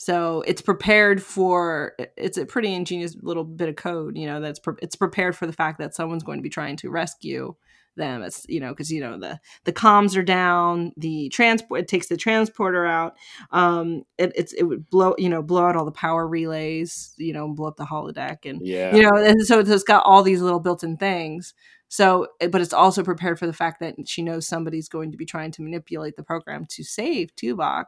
[0.00, 4.58] So it's prepared for it's a pretty ingenious little bit of code, you know, that's
[4.58, 7.54] pre- it's prepared for the fact that someone's going to be trying to rescue
[7.98, 8.22] them.
[8.22, 12.06] It's you know because you know the the comms are down, the transport it takes
[12.08, 13.12] the transporter out.
[13.50, 17.34] Um, it, it's it would blow you know blow out all the power relays, you
[17.34, 18.96] know, blow up the holodeck, and Yeah.
[18.96, 21.52] you know, and so it's got all these little built-in things.
[21.88, 25.18] So, eh, but it's also prepared for the fact that she knows somebody's going to
[25.18, 27.84] be trying to manipulate the program to save Tuvok,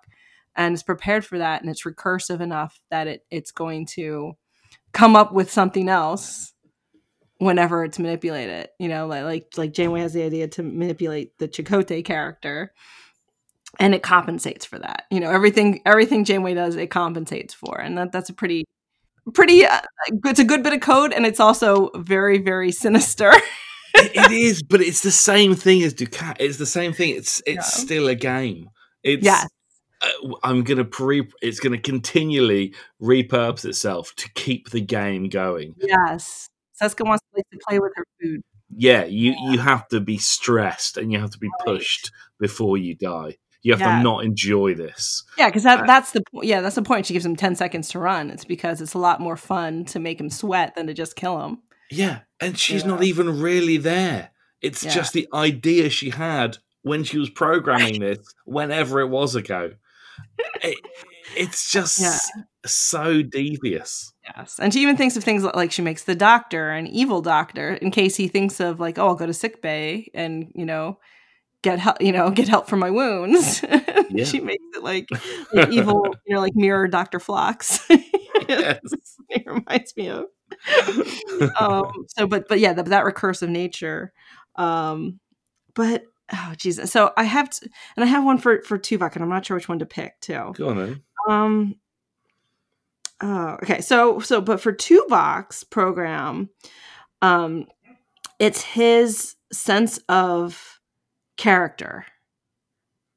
[0.57, 4.33] and it's prepared for that, and it's recursive enough that it it's going to
[4.93, 6.53] come up with something else
[7.39, 8.69] whenever it's manipulated.
[8.79, 12.73] You know, like like like Janeway has the idea to manipulate the Chakotay character,
[13.79, 15.05] and it compensates for that.
[15.11, 18.65] You know, everything everything Janeway does, it compensates for, and that that's a pretty
[19.35, 19.81] pretty uh,
[20.27, 23.31] it's a good bit of code and it's also very very sinister
[23.95, 26.39] it, it is, but it's the same thing as Dukat.
[26.41, 27.15] It's the same thing.
[27.15, 27.85] It's it's Yeah.
[27.85, 28.69] still a game.
[29.05, 29.47] It's Yes.
[30.03, 31.29] Uh, I'm gonna pre.
[31.41, 35.75] It's gonna continually repurpose itself to keep the game going.
[35.79, 36.49] yes
[36.81, 38.41] seska wants to, play with her food
[38.75, 41.67] Yeah, you you have to be stressed and you have to be Right.
[41.77, 43.37] pushed before you die.
[43.63, 43.97] You have Yeah.
[43.99, 45.23] to not enjoy this.
[45.39, 47.89] yeah because that, Uh, that's the yeah that's the point she gives him 10 seconds
[47.91, 50.95] to run it's because it's a lot more fun to make him sweat than to
[50.95, 51.59] just kill him
[51.91, 52.89] Yeah, and she's Yeah.
[52.93, 54.31] not even really there.
[54.63, 54.95] It's Yeah.
[54.95, 59.73] just the idea she had when she was programming this, whenever it was ago.
[60.63, 60.79] It,
[61.37, 62.19] it's just Yeah.
[62.67, 64.13] so devious.
[64.25, 67.75] yes and she even thinks of things like she makes the doctor an evil doctor
[67.75, 70.99] in case he thinks of like oh i'll go to sick bay and you know
[71.63, 73.63] get help you know get help for my wounds
[74.11, 74.25] Yeah.
[74.25, 75.09] she makes it like,
[75.53, 77.87] like evil you know like mirror dr phlox
[78.49, 78.81] Yes.
[79.31, 80.25] it reminds me of
[81.61, 81.85] um
[82.17, 84.13] so but but yeah that, that recursive nature
[84.57, 85.19] um
[85.75, 86.91] but oh jesus.
[86.93, 89.57] So i have t- and i have one for for tuvok and i'm not sure
[89.57, 90.53] which one to pick too.
[90.57, 91.03] Go on then.
[91.29, 91.75] um
[93.21, 93.81] oh okay.
[93.81, 96.51] So so but for tuvok's program
[97.21, 97.67] um
[98.39, 100.81] it's his sense of
[101.37, 102.05] character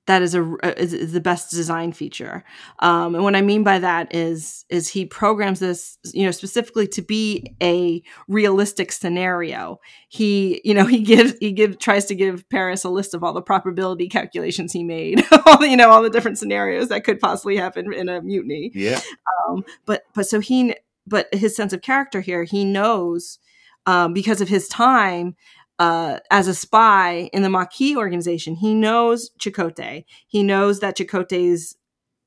[0.07, 2.43] that is a is, is the best design feature.
[2.79, 6.87] Um, and what i mean by that is is he programs this you know specifically
[6.87, 9.79] to be a realistic scenario.
[10.09, 13.33] He you know he gives he gives tries to give paris a list of all
[13.33, 17.19] the probability calculations he made all the, you know all the different scenarios that could
[17.19, 18.71] possibly happen in a mutiny.
[18.73, 19.01] Yeah.
[19.47, 20.75] um, but but so he
[21.07, 23.39] but his sense of character here he knows
[23.85, 25.35] um, because of his time
[25.79, 30.05] uh, as a spy in the Maquis organization he knows Chakotay.
[30.27, 31.75] He knows that Chakotay's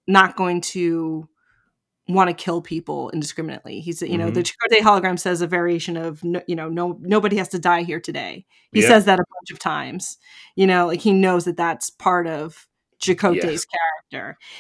[0.07, 1.29] not going to
[2.09, 3.81] want to kill people indiscriminately.
[3.81, 7.37] He's you know the Chakotay hologram says a variation of no, you know no nobody
[7.37, 8.47] has to die here today.
[8.73, 8.89] He Yeah.
[8.89, 10.19] says that a bunch of times.
[10.57, 12.68] You know like he knows that that's part of
[13.01, 13.67] Chakotay's Yes.
[13.67, 13.89] character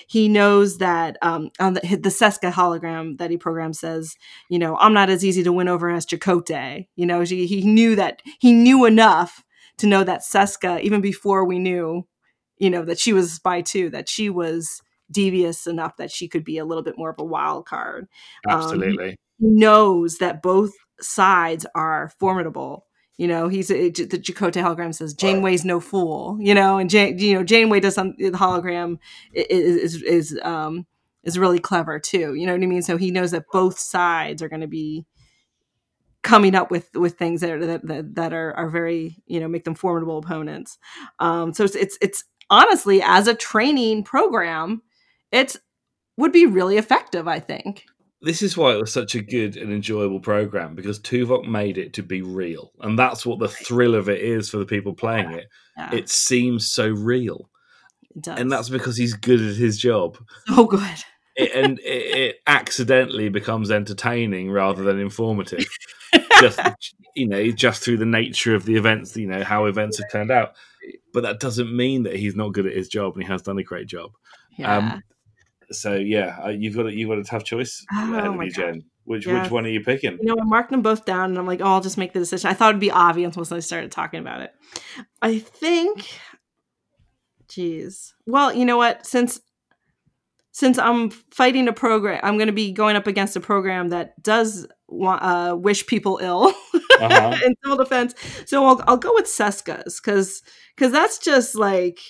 [0.07, 4.15] he knows that um, on the, the Seska hologram that he programmed says,
[4.49, 6.87] you know, I'm not as easy to win over as Chakotay.
[6.97, 9.43] You know, he, he knew that he knew enough
[9.79, 12.07] to know that Seska, even before we knew,
[12.59, 16.29] you know, that she was a spy too, that she was devious enough that she
[16.29, 18.07] could be a little bit more of a wild card.
[18.49, 19.17] Um, Absolutely.
[19.39, 22.85] He knows that both sides are formidable.
[23.19, 26.39] You know, he's it, the Chakotay hologram says Janeway's no fool.
[26.41, 28.99] You know, and Jane, you know, Janeway does some the hologram
[29.37, 30.87] i- i- is is um
[31.25, 32.35] is really clever too.
[32.35, 32.81] You know what I mean?
[32.83, 35.05] So he knows that both sides are going to be
[36.23, 39.49] coming up with with things that are, that, that that are are very you know
[39.49, 40.79] make them formidable opponents.
[41.19, 44.83] Um, so it's it's it's honestly as a training program,
[45.33, 45.57] it's
[46.17, 47.27] would be really effective.
[47.29, 47.85] I think.
[48.21, 51.93] This is why it was such a good and enjoyable program because Tuvok made it
[51.95, 55.31] to be real, and that's what the thrill of it is for the people playing
[55.33, 55.47] it.
[55.77, 57.49] Yeah, It seems so real,
[58.17, 58.41] it does.
[58.41, 60.19] and that's because he's good at his job.
[60.49, 60.83] Oh, good.
[61.37, 65.65] it, and it, it accidentally becomes entertaining rather than informative.
[66.41, 66.59] just
[67.15, 70.33] you know, just through the nature of the events, you know, how events have turned
[70.33, 70.55] out.
[71.13, 73.59] But that doesn't mean that he's not good at his job, and he has done
[73.59, 74.11] a great job.
[74.57, 74.77] Yeah.
[74.77, 75.03] Um,
[75.71, 78.45] so yeah, uh, you've got a, you've got a tough choice Oh, ahead of my
[78.45, 78.83] you, Jen.
[79.05, 79.45] Which Yes.
[79.45, 80.19] which one are you picking?
[80.21, 82.19] you know, I marked them both down, and I'm like, oh, I'll just make the
[82.19, 82.51] decision.
[82.51, 84.53] I thought it'd be obvious once I started talking about it.
[85.23, 86.07] I think,
[87.49, 89.07] geez, well, you know what?
[89.07, 89.41] Since
[90.51, 94.21] since I'm fighting a program, I'm going to be going up against a program that
[94.23, 96.53] does want uh, wish people ill
[97.01, 97.37] Uh-huh.
[97.45, 98.15] in civil defense.
[98.47, 100.43] So I'll I'll go with Seska's because
[100.77, 102.01] because that's just like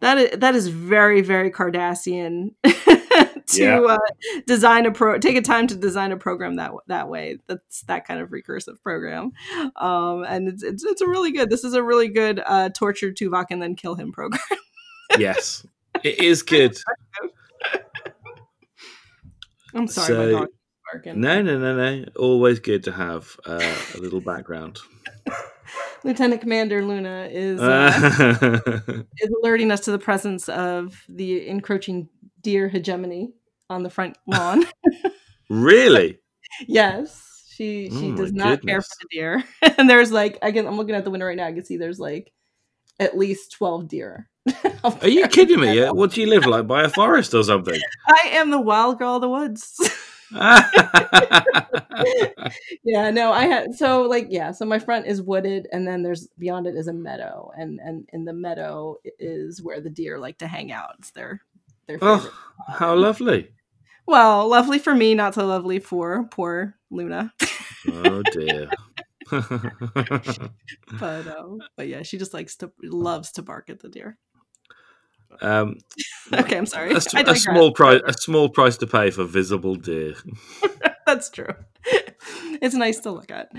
[0.00, 3.80] that is that is very very Cardassian to Yeah.
[3.80, 3.98] uh,
[4.46, 7.38] design a pro take a time to design a program that that way.
[7.46, 9.32] That's that kind of recursive program,
[9.76, 11.50] um, and it's, it's it's a really good.
[11.50, 14.40] This is a really good uh, torture Tuvok and then kill him program.
[15.18, 15.66] yes,
[16.04, 16.76] it is good.
[19.74, 20.54] I'm sorry, So- my dog is
[20.92, 21.20] barking.
[21.20, 22.04] No, no, no, no.
[22.16, 24.78] Always good to have uh, a little background.
[26.04, 28.60] Lieutenant Commander Luna is uh,
[29.18, 32.08] is alerting us to the presence of the encroaching
[32.40, 33.32] deer hegemony
[33.68, 34.64] on the front lawn.
[35.50, 36.18] really?
[36.66, 39.44] yes, she she Oh does not care for the deer.
[39.78, 41.46] and there's like I can I'm looking at the window right now.
[41.46, 42.32] I can see there's like
[43.00, 44.28] at least twelve deer.
[44.82, 45.78] Are you kidding me?
[45.78, 45.90] Yeah?
[45.90, 47.78] What do you live like by a forest or something?
[48.06, 49.76] I am the wild girl of the woods.
[52.84, 56.28] yeah, no, I had so like yeah, so my front is wooded, and then there's
[56.38, 60.38] beyond it is a meadow, and and in the meadow is where the deer like
[60.38, 60.94] to hang out.
[60.98, 61.40] It's their
[61.86, 62.20] their favorite.
[62.20, 62.32] oh,
[62.68, 63.50] how lovely!
[64.06, 67.32] Well, lovely for me, not so lovely for poor Luna.
[67.90, 68.68] Oh dear.
[69.30, 74.18] but um, but yeah, she just likes to loves to bark at the deer.
[75.40, 75.78] Um,
[76.32, 76.92] Okay, I'm sorry.
[76.92, 80.14] a, a small price, a small price to pay for visible deer.
[81.06, 81.54] That's true.
[81.84, 83.50] it's nice to look at.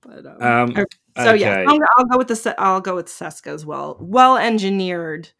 [0.00, 0.86] But um, Um,
[1.16, 1.64] so yeah.
[1.66, 3.96] I'll, I'll go with the I'll go with Seska as well.
[4.00, 5.30] Well engineered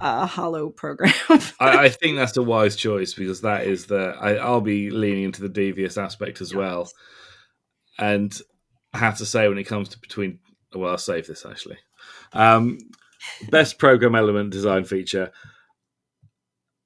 [0.00, 1.12] uh holo program.
[1.60, 5.22] I, I think that's a wise choice because that is the I, I'll be leaning
[5.22, 6.90] into the devious aspect as well,
[7.98, 8.36] and
[8.92, 10.40] I have to say when it comes to between
[10.74, 11.78] well I'll save this actually,
[12.32, 12.78] um,
[13.50, 15.30] best program element design feature.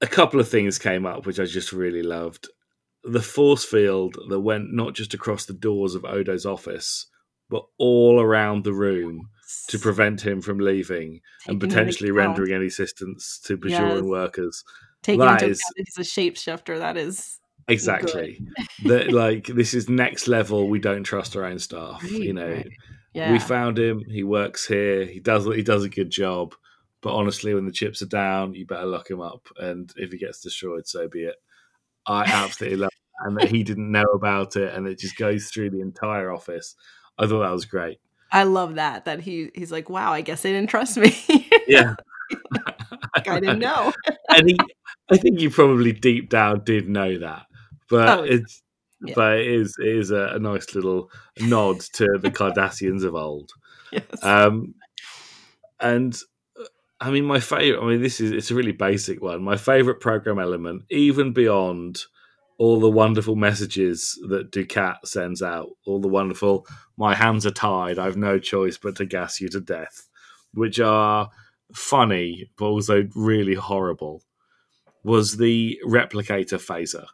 [0.01, 2.49] A couple of things came up which I just really loved.
[3.05, 7.07] The force field that went not just across the doors of Odo's office,
[7.49, 9.29] but all around the room
[9.69, 14.03] to prevent him from leaving and Taking into potentially rendering any assistance to Bajoran Yes.
[14.03, 14.65] workers.
[15.03, 16.79] taking that into is- account he's a shapeshifter.
[16.79, 18.41] That is Exactly.
[18.85, 20.69] that like this is next level.
[20.69, 22.03] We don't trust our own staff.
[22.03, 22.69] Right, you know, right.
[23.13, 23.33] Yeah.
[23.33, 24.03] we found him.
[24.09, 25.05] He works here.
[25.05, 26.55] He does he does a good job.
[27.01, 29.47] But honestly, when the chips are down, you better lock him up.
[29.57, 31.37] And if he gets destroyed, so be it.
[32.07, 32.91] I absolutely love
[33.21, 33.27] that.
[33.29, 36.75] and that he didn't know about it, and it just goes through the entire office.
[37.19, 38.01] I thought that was great.
[38.33, 41.17] I love that that he he's like, wow, I guess they didn't trust me.
[41.69, 41.95] Yeah,
[43.15, 43.93] Like, I didn't know.
[44.31, 44.57] and he,
[45.11, 47.47] I think you probably deep down did know that,
[47.91, 48.63] but Oh, it's,
[49.01, 49.15] Yeah.
[49.15, 53.53] but it is it is a, a nice little nod to the Cardassians of old.
[53.93, 54.03] yes.
[54.23, 54.75] Um,
[55.81, 56.19] and
[56.59, 56.65] uh,
[57.01, 57.81] I mean, my favorite.
[57.81, 59.43] I mean, this is it's a really basic one.
[59.43, 62.01] My favorite program element, even beyond
[62.59, 68.01] all the wonderful messages that Dukat sends out, all the wonderful "my hands are tied,
[68.01, 70.09] I've no choice but to gas you to death,"
[70.53, 71.31] which are
[71.73, 74.25] funny but also really horrible,
[75.05, 77.07] was the replicator phaser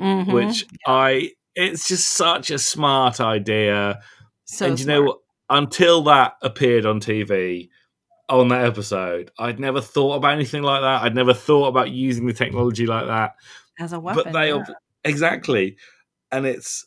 [0.00, 0.32] Mhm.
[0.32, 4.00] which I it's just such a smart idea.
[4.44, 5.06] so and you know smart.
[5.06, 5.18] what?
[5.58, 7.68] Until that appeared on TV
[8.28, 11.02] on that episode, I'd never thought about anything like that.
[11.02, 13.32] I'd never thought about using the technology like that.
[13.80, 14.22] as a weapon.
[14.24, 14.62] but they yeah.
[15.04, 15.76] exactly,
[16.30, 16.86] and it's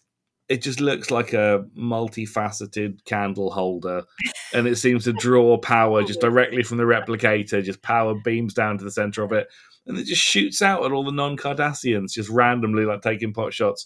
[0.50, 4.04] it just looks like a multifaceted candle holder,
[4.54, 7.62] and it seems to draw power just directly from the replicator.
[7.64, 9.48] Just power beams down to the center of it,
[9.86, 13.86] and it just shoots out at all the non-Cardassians, just randomly, like taking pot shots.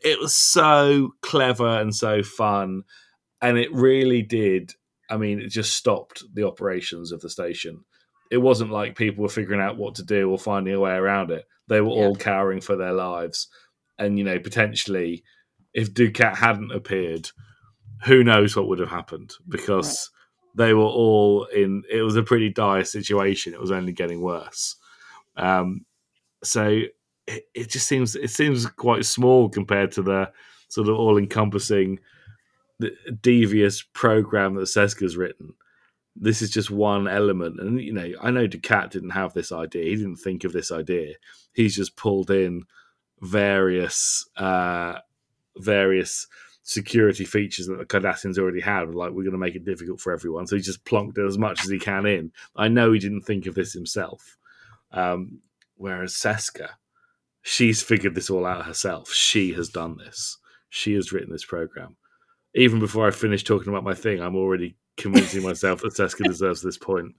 [0.00, 2.82] It was so clever and so fun,
[3.40, 4.74] and it really did.
[5.08, 7.84] I mean, it just stopped the operations of the station.
[8.30, 11.30] It wasn't like people were figuring out what to do or finding a way around
[11.30, 11.46] it.
[11.68, 11.94] They were Yeah.
[12.06, 13.48] all cowering for their lives,
[13.98, 15.22] and you know, potentially,
[15.74, 17.30] if Dukat hadn't appeared,
[18.04, 20.10] who knows what would have happened because
[20.56, 21.82] they were all in.
[21.90, 23.52] It was a pretty dire situation.
[23.54, 24.76] It was only getting worse.
[25.40, 25.84] Um,
[26.44, 26.82] so
[27.26, 30.30] it, it just seems it seems quite small compared to the
[30.68, 31.98] sort of all encompassing
[33.20, 35.54] devious program that Seska's written.
[36.16, 39.84] This is just one element, and you know, I know Dukat didn't have this idea.
[39.84, 41.14] He didn't think of this idea.
[41.52, 42.64] He's just pulled in
[43.20, 44.98] various uh,
[45.56, 46.26] various
[46.62, 48.94] security features that the Cardassians already had.
[48.94, 51.62] Like we're going to make it difficult for everyone, so he just plonked as much
[51.62, 52.32] as he can in.
[52.56, 54.36] I know he didn't think of this himself.
[54.92, 55.40] Um,
[55.76, 56.70] whereas Seska,
[57.42, 59.12] she's figured this all out herself.
[59.12, 60.38] She has done this.
[60.68, 61.96] She has written this program.
[62.54, 66.62] Even before I finish talking about my thing, I'm already convincing myself that Seska deserves
[66.62, 67.14] this point.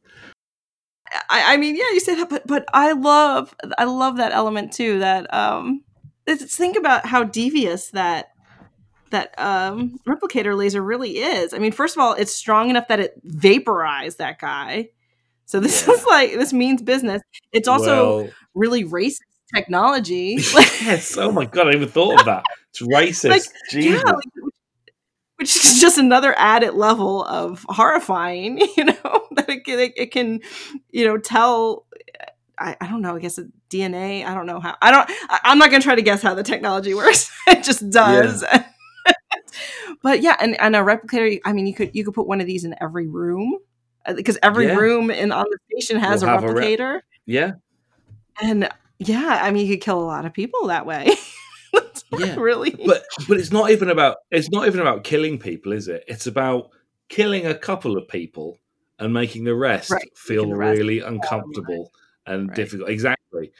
[1.29, 4.71] I, I mean, yeah, you say that, but but I love I love that element
[4.71, 4.99] too.
[4.99, 5.83] That um,
[6.25, 8.29] it's, think about how devious that
[9.09, 11.53] that um replicator laser really is.
[11.53, 14.89] I mean, first of all, it's strong enough that it vaporized that guy.
[15.51, 15.95] So this Yeah.
[15.95, 17.21] is like this means business.
[17.51, 19.19] It's also Well, really racist
[19.53, 20.37] technology.
[20.81, 21.17] Yes.
[21.17, 22.43] Oh my god, I even thought of that.
[22.69, 23.29] It's racist.
[23.29, 24.01] Like, Jesus.
[24.01, 24.23] yeah, like,
[25.35, 28.59] which is just another added level of horrifying.
[28.77, 30.39] You know that it can, it, it can
[30.89, 31.85] you know tell.
[32.57, 33.17] I, I don't know.
[33.17, 33.37] I guess
[33.69, 34.23] DNA.
[34.25, 34.77] I don't know how.
[34.81, 35.09] I don't.
[35.29, 37.29] I, I'm not going to try to guess how the technology works.
[37.47, 38.45] it just does.
[40.01, 41.41] but yeah, and, and a replicator.
[41.43, 43.57] I mean, you could you could put one of these in every room
[44.05, 44.77] Uh, because every Yeah.
[44.77, 47.51] room in on the station has Will a have a replicator, Yeah,
[48.41, 51.11] and yeah, I mean, you could kill a lot of people that way.
[52.17, 52.35] Yeah.
[52.35, 52.71] really.
[52.85, 56.03] but but it's not even about it's not even about killing people, is it?
[56.07, 56.69] It's about
[57.09, 58.59] killing a couple of people
[58.99, 61.91] and making the rest Right, feel the rest really uncomfortable
[62.25, 62.55] and Right.
[62.55, 62.89] difficult.
[62.89, 63.51] Exactly,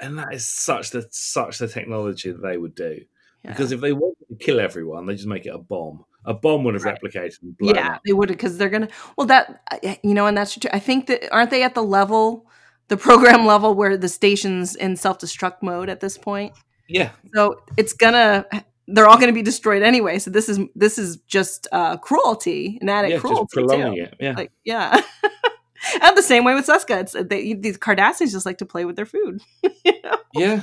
[0.00, 3.00] and that is such the such the technology that they would do.
[3.44, 3.50] yeah.
[3.52, 6.04] Because if they wanted to kill everyone, they just make it a bomb.
[6.26, 6.98] A bomb would have Right.
[7.02, 8.02] replicated and blown yeah up.
[8.06, 9.62] they would because they're gonna well that
[10.02, 12.46] you know and that's true i think that aren't they at the level
[12.88, 16.52] the program level where the station's in self-destruct mode at this point
[16.88, 18.44] Yeah, so it's gonna
[18.86, 22.88] they're all gonna be destroyed anyway so this is this is just uh cruelty an
[22.88, 24.02] added yeah, cruelty just prolonging too.
[24.02, 24.14] it.
[24.20, 25.00] Yeah, like yeah
[26.02, 27.00] and the same way with Seska.
[27.00, 29.40] It's they, these Cardassians just like to play with their food.
[29.84, 30.16] You know?
[30.34, 30.62] yeah.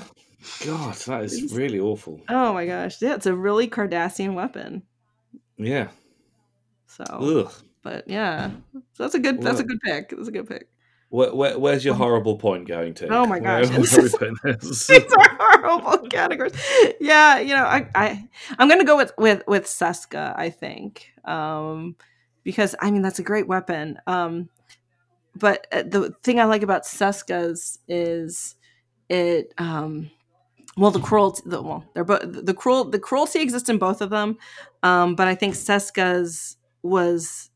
[0.66, 2.22] God, that is really awful.
[2.30, 4.84] Oh my gosh, yeah, it's a really Cardassian weapon.
[5.58, 5.90] Yeah.
[6.86, 7.52] So, Ugh.
[7.84, 8.52] but yeah,
[8.94, 10.10] so that's a good that's a good pick.
[10.10, 10.68] That's a good pick.
[11.10, 13.08] Where, where, where's your horrible point going to?
[13.08, 14.88] Oh my Where- gosh, where this are we is- putting this?
[14.88, 16.54] These are horrible categories.
[17.00, 18.28] Yeah, you know, I, I
[18.60, 20.34] I'm gonna go with with with Seska.
[20.38, 21.96] I think um,
[22.44, 24.00] because I mean that's a great weapon.
[24.08, 24.50] Um,
[25.36, 28.56] but uh, the thing I like about Seska's is
[29.10, 30.10] it um,
[30.78, 34.10] well the cruelty the, well they're both the cruel the cruelty exists in both of
[34.10, 34.38] them,
[34.84, 37.50] um, but I think Seska's was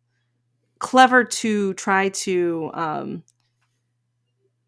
[0.79, 3.23] clever to try to um,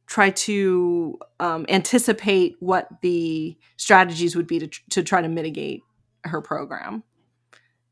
[0.06, 5.82] try to um, anticipate what the strategies would be to, to try to mitigate
[6.24, 7.04] her program.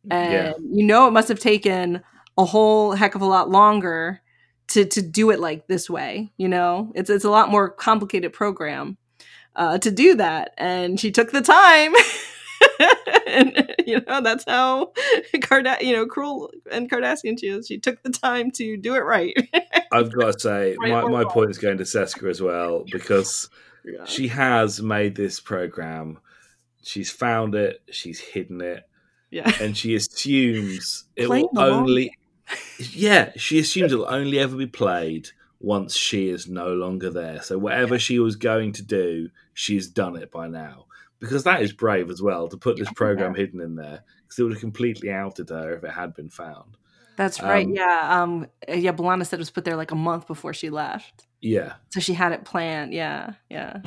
[0.10, 0.54] And Yeah.
[0.60, 2.02] you know, it must have taken
[2.38, 4.22] a whole heck of a lot longer
[4.70, 6.32] to to do it like this way.
[6.38, 8.98] You know, it's it's a lot more complicated program
[9.56, 11.94] uh, to do that, and she took the time.
[13.28, 14.92] and you know that's how
[15.36, 17.68] Carda- you know cruel and Cardassian she is.
[17.68, 19.36] She took the time to do it right.
[19.92, 21.32] I've got to say, Right my, my wrong.
[21.32, 23.50] point is going to Seska as well because
[23.84, 24.06] Yeah.
[24.06, 26.20] she has made this program.
[26.84, 28.84] She's found it, she's hidden it,
[29.30, 29.52] yeah.
[29.60, 32.18] and she assumes it Playing will long only.
[32.80, 35.30] Yeah, she assumes it will only ever be played
[35.62, 37.42] once she is no longer there.
[37.42, 40.86] So whatever she was going to do, she's done it by now.
[41.20, 44.44] Because that is brave as well to put this program hidden in there, because it
[44.44, 46.78] would have completely outed her if it had been found.
[47.16, 47.68] That's right.
[47.68, 48.22] Um, yeah.
[48.22, 48.48] Um.
[48.68, 48.92] Yeah.
[48.94, 52.14] B'Elanna said it was put there like a month before she left, Yeah, so she
[52.14, 52.94] had it planned.
[52.94, 53.34] Yeah.
[53.50, 53.82] Yeah.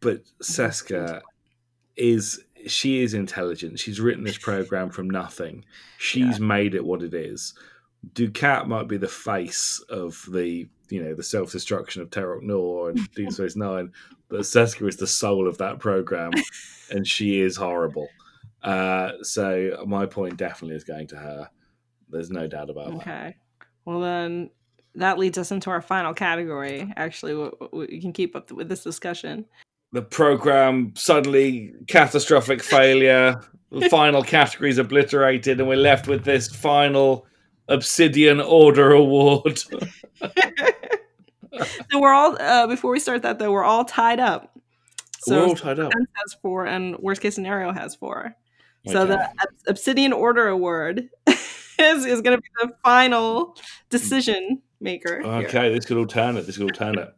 [0.00, 1.20] but Seska
[1.96, 3.78] is she is intelligent.
[3.78, 5.64] She's written this program from nothing.
[5.98, 7.54] She's made it what it is.
[8.14, 12.90] Dukat might be the face of the you know the self destruction of Terok Nor
[12.90, 13.92] and Deep Space Nine,
[14.28, 16.32] but Seska is the soul of that program,
[16.90, 18.08] and she is horrible.
[18.62, 21.48] Uh, so my point definitely is going to her.
[22.10, 22.96] There's no doubt about that.
[22.96, 23.36] Okay.
[23.84, 24.50] Well, then
[24.94, 26.92] that leads us into our final category.
[26.96, 29.44] Actually, w- w- we can keep up with this discussion.
[29.92, 33.40] the program suddenly catastrophic failure.
[33.70, 37.26] The final category is obliterated, and we're left with this final
[37.68, 39.62] Obsidian Order Award.
[41.90, 44.56] So we're all uh, before we start that though, we're all tied up.
[45.20, 45.92] So we're all tied up.
[46.14, 48.34] Has four, and worst case scenario has four.
[48.86, 49.06] So Okay.
[49.16, 49.28] the
[49.66, 53.56] Obsidian Order Award is, is going to be the final
[53.90, 55.20] decision maker.
[55.20, 55.46] here.
[55.46, 56.46] Okay, this could all turn it.
[56.46, 57.08] This could all turn it.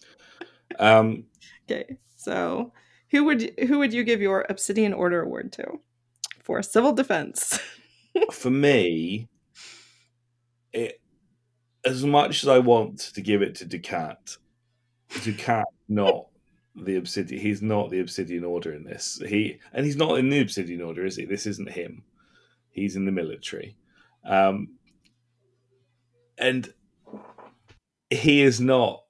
[0.79, 1.25] Um,
[1.71, 1.99] Okay.
[2.17, 2.73] So
[3.11, 5.81] who would who would you give your Obsidian Order Award to
[6.43, 7.59] for civil defense?
[8.33, 9.29] for me,
[10.73, 11.01] it,
[11.85, 14.39] as much as I want to give it to Dukat,
[15.11, 16.27] Dukat not
[16.77, 17.41] the Obsidian.
[17.41, 19.21] He's not the Obsidian Order in this.
[19.27, 21.25] He and he's not in the Obsidian Order, is he?
[21.25, 22.05] This isn't him.
[22.71, 23.77] He's in the military,
[24.25, 24.69] um,
[26.39, 26.73] and
[28.11, 29.03] he is not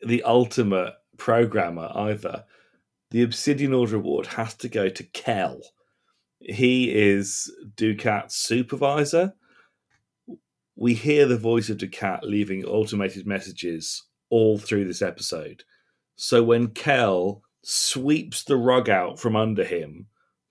[0.00, 2.44] the ultimate programmer either.
[3.10, 5.60] The Obsidian Order award has to go to Kel.
[6.40, 9.34] He is Dukat's supervisor.
[10.80, 15.64] We hear the voice of Dukat leaving automated messages all through this episode.
[16.14, 20.06] So when Kel sweeps the rug out from under him,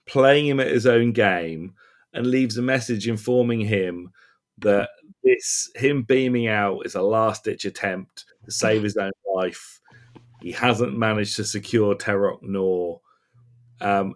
[0.06, 1.76] playing him at his own game,
[2.12, 4.12] and leaves a message informing him
[4.58, 4.90] that
[5.24, 9.80] this him beaming out is a last ditch attempt to save his own life.
[10.42, 13.00] He hasn't managed to secure Terok Nor,
[13.80, 14.16] um,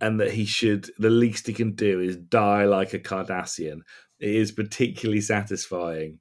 [0.00, 3.80] and that he should the least he can do is die like a Cardassian.
[4.20, 6.18] It is particularly satisfying,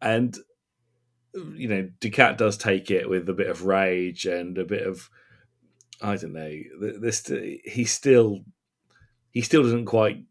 [0.00, 0.36] and
[1.54, 5.08] you know Dukat does take it with a bit of rage and a bit of
[6.00, 6.52] I don't know.
[7.00, 7.30] This
[7.64, 8.40] he still
[9.30, 10.24] he still doesn't quite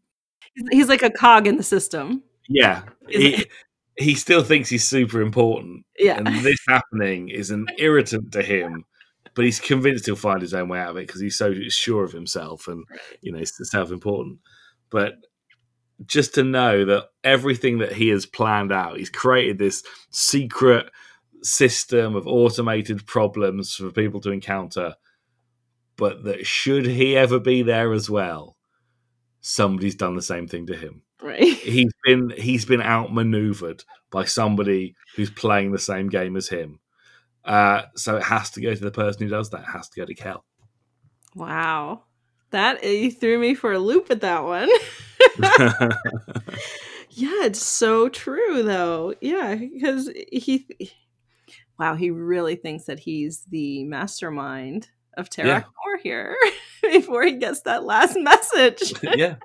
[0.70, 2.22] He's, like a cog in the system.
[2.46, 3.46] Yeah, he,
[3.96, 6.18] he still thinks he's super important, Yeah.
[6.18, 8.84] and this happening is an irritant to him.
[9.34, 12.04] But he's convinced he'll find his own way out of it because he's so sure
[12.04, 12.84] of himself and
[13.22, 14.40] you know self-important.
[14.90, 15.14] But
[16.06, 20.86] just to know that everything that he has planned out, he's created this secret
[21.42, 24.94] system of automated problems for people to encounter.
[25.96, 28.56] But that should he ever be there as well,
[29.40, 31.42] somebody's done the same thing to him Right.
[31.58, 36.80] he's been he's been outmaneuvered by somebody who's playing the same game as him.
[37.44, 39.60] Uh, so it has to go to the person who does that.
[39.60, 40.44] It has to go to Kel.
[41.34, 42.02] Wow.
[42.50, 44.68] That you threw me for a loop with that one.
[47.10, 49.14] yeah, it's so true though.
[49.20, 50.66] Yeah, because he
[51.78, 55.60] wow, he really thinks that he's the mastermind of Terra Yeah.
[55.62, 56.36] Core here
[56.82, 58.92] before he gets that last message.
[59.02, 59.36] yeah.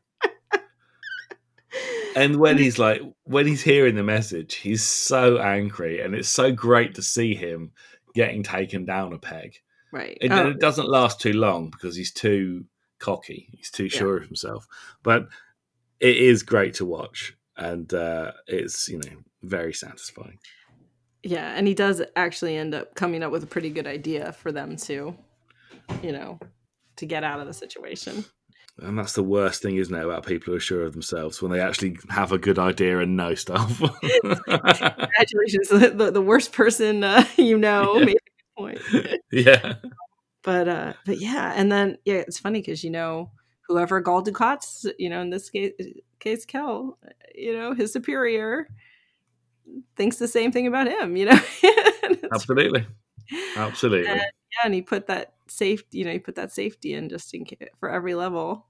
[2.16, 6.52] And when he's like, when he's hearing the message, he's so angry, and it's so
[6.52, 7.72] great to see him
[8.16, 9.60] getting taken down a peg.
[9.92, 10.18] right.
[10.20, 12.66] It, Oh, it doesn't last too long because he's too
[12.98, 13.50] cocky.
[13.56, 14.66] He's too sure of himself.
[15.04, 15.28] But
[16.00, 20.40] it is great to watch, and uh, it's you know very satisfying.
[21.24, 24.52] yeah, and he does actually end up coming up with a pretty good idea for
[24.52, 25.16] them to,
[26.04, 26.40] you know,
[26.98, 28.26] to get out of the situation.
[28.80, 31.52] And that's the worst thing, isn't it, about people who are sure of themselves when
[31.52, 33.80] they actually have a good idea and know stuff.
[34.46, 38.06] Congratulations, the, the, worst person uh, you know Yeah.
[38.06, 39.22] made a good point.
[39.32, 39.74] yeah.
[40.44, 43.32] but uh but yeah and then yeah it's funny because you know
[43.68, 45.74] whoever Gul Dukat's you know in this case
[46.20, 46.98] case Kel
[47.36, 48.68] you know his superior
[49.96, 51.40] thinks the same thing about him you know
[52.32, 52.86] Absolutely.
[53.56, 54.08] Absolutely.
[54.08, 54.26] And- yeah
[54.66, 57.68] and he put that safety you know he put that safety in just in case
[57.80, 58.66] for every level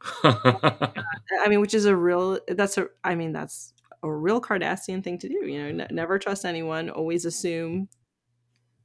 [0.24, 5.18] i mean which is a real that's a i mean that's a real cardassian thing
[5.18, 7.88] to do you know ne- never trust anyone always assume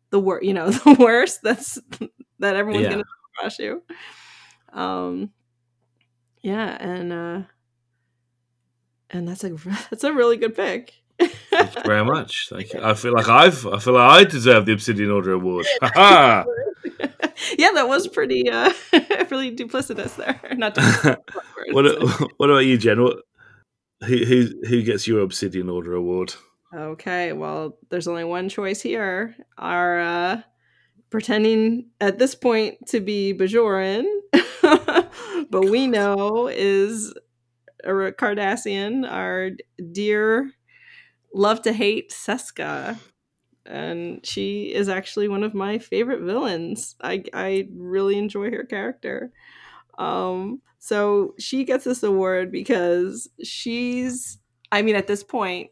[0.09, 1.79] the worst you know the worst that's
[2.39, 2.91] that everyone's Yeah.
[2.91, 3.03] gonna
[3.39, 3.81] crush you
[4.73, 5.31] um
[6.41, 7.41] yeah and uh
[9.09, 9.49] and that's a
[9.89, 10.93] that's a really good pick
[11.51, 12.47] Thank you very much.
[12.49, 12.81] Thank you.
[12.81, 15.67] I feel like I've I feel like I deserve the Obsidian Order Award.
[17.57, 18.71] Yeah that was pretty uh
[19.31, 21.17] really duplicitous there not duplicitous,
[21.71, 23.01] what What about you, Jen?
[23.01, 23.17] What
[24.05, 26.35] who who who gets your Obsidian Order Award?
[26.73, 29.35] Okay, well, there's only one choice here.
[29.57, 30.41] Our uh
[31.09, 34.05] pretending at this point to be Bajoran,
[35.49, 37.13] but we know is
[37.83, 39.51] a Cardassian, our
[39.91, 40.51] dear
[41.33, 42.99] love to hate Seska.
[43.65, 46.95] And she is actually one of my favorite villains.
[47.01, 49.31] I I really enjoy her character.
[49.97, 54.39] Um so she gets this award because she's
[54.71, 55.71] I mean at this point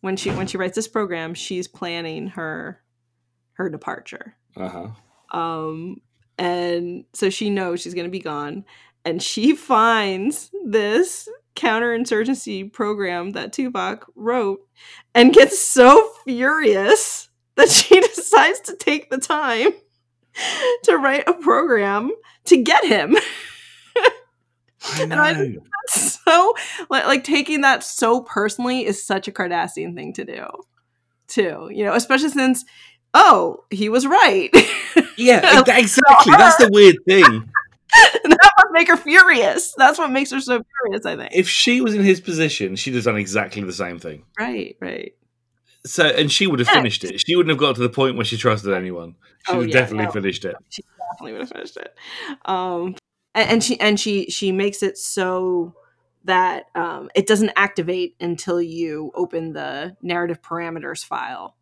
[0.00, 2.82] when she when she writes this program she's planning her
[3.54, 4.88] her departure Uh huh.
[5.38, 6.00] um
[6.40, 8.64] and so she knows she's going to be gone
[9.04, 14.60] and she finds this counterinsurgency program that Tuvok wrote
[15.14, 19.68] and gets so furious that she decides to take the time
[20.84, 22.10] to write a program
[22.44, 23.16] to get him
[23.96, 25.60] I And I- know.
[25.88, 26.54] so
[26.88, 30.46] like, like taking that so personally is such a Cardassian thing to do,
[31.28, 31.68] too.
[31.70, 32.64] You know, especially since
[33.12, 34.48] oh he was right.
[35.20, 36.32] Yeah, exactly.
[36.36, 37.50] That's the weird thing.
[38.24, 39.74] that must make her furious.
[39.76, 41.06] That's what makes her so furious.
[41.06, 41.30] I think.
[41.34, 44.24] If she was in his position, she'd have done exactly the same thing.
[44.38, 45.14] right, right.
[45.86, 46.74] So, and she would have Yeah.
[46.74, 47.22] finished it.
[47.26, 49.14] She wouldn't have got to the point where she trusted anyone.
[49.46, 50.10] She Oh, would yeah, definitely no.
[50.12, 50.54] finished it.
[50.68, 51.94] She definitely would have finished it.
[52.44, 52.96] Um,
[53.34, 55.74] and, and she and she she makes it so
[56.24, 61.56] that um, it doesn't activate until you open the narrative parameters file.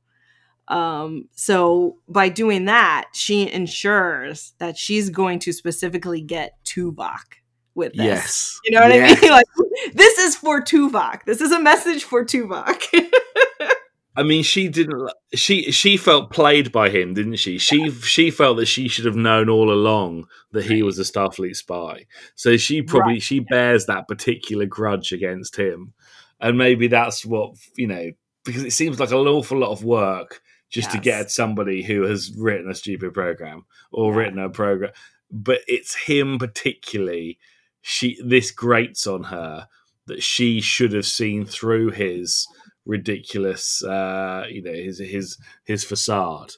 [0.68, 7.36] Um, so by doing that, she ensures that she's going to specifically get Tuvok
[7.74, 8.04] with this.
[8.04, 8.60] Yes.
[8.64, 9.18] You know what Yes.
[9.18, 9.30] I mean?
[9.32, 9.46] Like
[9.94, 11.24] this is for Tuvok.
[11.24, 12.82] This is a message for Tuvok.
[14.16, 15.12] I mean, she didn't.
[15.34, 17.56] She she felt played by him, didn't she?
[17.56, 21.54] She she felt that she should have known all along that he was a Starfleet
[21.54, 22.06] spy.
[22.34, 25.92] So she probably she bears that particular grudge against him,
[26.40, 28.10] and maybe that's what you know
[28.44, 30.40] because it seems like an awful lot of work
[30.70, 34.18] just to get at somebody who has written a stupid program or Yeah.
[34.18, 34.92] written a program,
[35.30, 37.38] but it's him particularly.
[37.80, 39.68] She this grates on her
[40.06, 42.46] that she should have seen through his
[42.86, 46.54] ridiculous uh you know his his his facade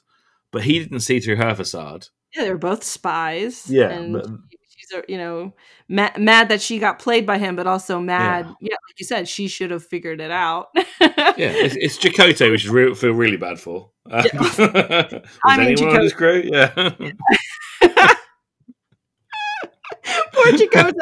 [0.49, 3.69] but he didn't see through her facade yeah, they're both spies.
[3.69, 4.39] Yeah, and
[5.07, 5.53] you know
[5.87, 8.45] mad, mad that she got played by him, but also mad.
[8.61, 8.73] Yeah.
[8.73, 10.69] like you said, she should have figured it out.
[10.99, 13.89] Yeah, it's, it's Chakotay, which I re- feel really bad for.
[14.11, 14.59] Uh, was
[15.45, 16.41] I mean, anyone on this crew?
[16.43, 16.69] Yeah.
[16.73, 16.91] Poor
[20.53, 20.93] Chakotay.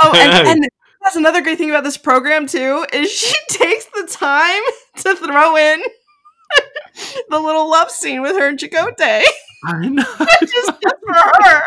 [0.00, 0.68] Oh, and, and
[1.02, 4.62] that's another great thing about this program too is she takes the time
[4.96, 5.80] to throw in
[7.30, 9.22] the little love scene with her and Chakotay.
[9.66, 10.04] I know.
[10.40, 11.59] just, just for her.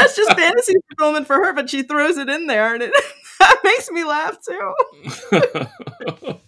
[0.00, 2.92] That's just fantasy fulfillment for her, but she throws it in there, and it
[3.38, 4.74] that makes me laugh too.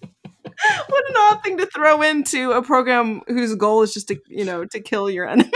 [0.87, 4.45] What an odd thing to throw into a program whose goal is just to, you
[4.45, 5.51] know, to kill your enemy.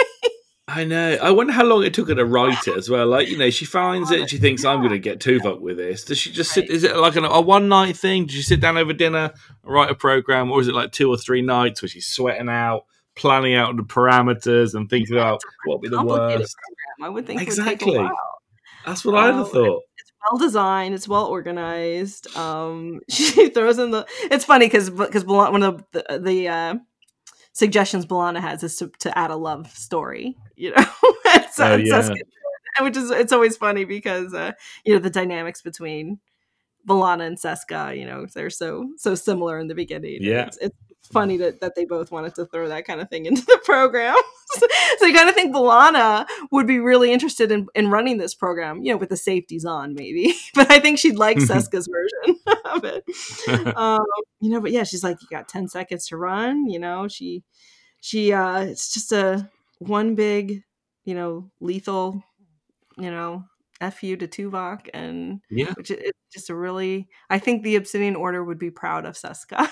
[0.68, 1.16] I know.
[1.22, 3.06] I wonder how long it took her to write it as well.
[3.06, 5.76] Like, you know, she finds it and she thinks, I'm going to get Tuvok with
[5.76, 6.04] this.
[6.04, 6.68] Does she just sit?
[6.68, 8.26] Is it like an, a one night thing?
[8.26, 9.32] Did she sit down over dinner,
[9.62, 12.84] write a program, or is it like two or three nights where she's sweating out,
[13.14, 16.56] planning out the parameters and thinking about what would be the worst?
[17.02, 17.92] I would think it would Exactly.
[17.92, 18.16] take a while.
[18.84, 19.82] That's what I'd have thought.
[19.98, 20.94] It's well designed.
[20.94, 22.34] It's well organized.
[22.36, 24.06] Um, she throws in the.
[24.30, 26.74] It's funny because because one of the the uh,
[27.52, 30.36] suggestions B'Elanna has is to, to add a love story.
[30.56, 30.84] You know,
[31.52, 32.08] so- Oh, and yeah.
[32.80, 34.52] Which is it's always funny because uh,
[34.84, 36.20] you know the dynamics between
[36.86, 37.98] B'Elanna and Seska.
[37.98, 40.18] You know, they're so so similar in the beginning.
[40.20, 40.46] Yeah.
[40.46, 40.76] it's, it's
[41.06, 44.16] funny that, that they both wanted to throw that kind of thing into the program.
[44.98, 48.82] so you kind of think B'Elanna would be really interested in, in running this program,
[48.82, 50.34] you know, with the safeties on, maybe.
[50.54, 53.04] But I think she'd like Seska's version of it.
[53.76, 54.04] Um,
[54.40, 57.44] you know, but yeah, she's like, you got 10 seconds to run, you know, she,
[58.00, 60.62] she, uh, it's just a one big,
[61.04, 62.22] you know, lethal,
[62.96, 63.44] you know,
[63.80, 67.76] F you to Tuvok and Yeah, which is it's just a really, I think the
[67.76, 69.70] Obsidian Order would be proud of Seska.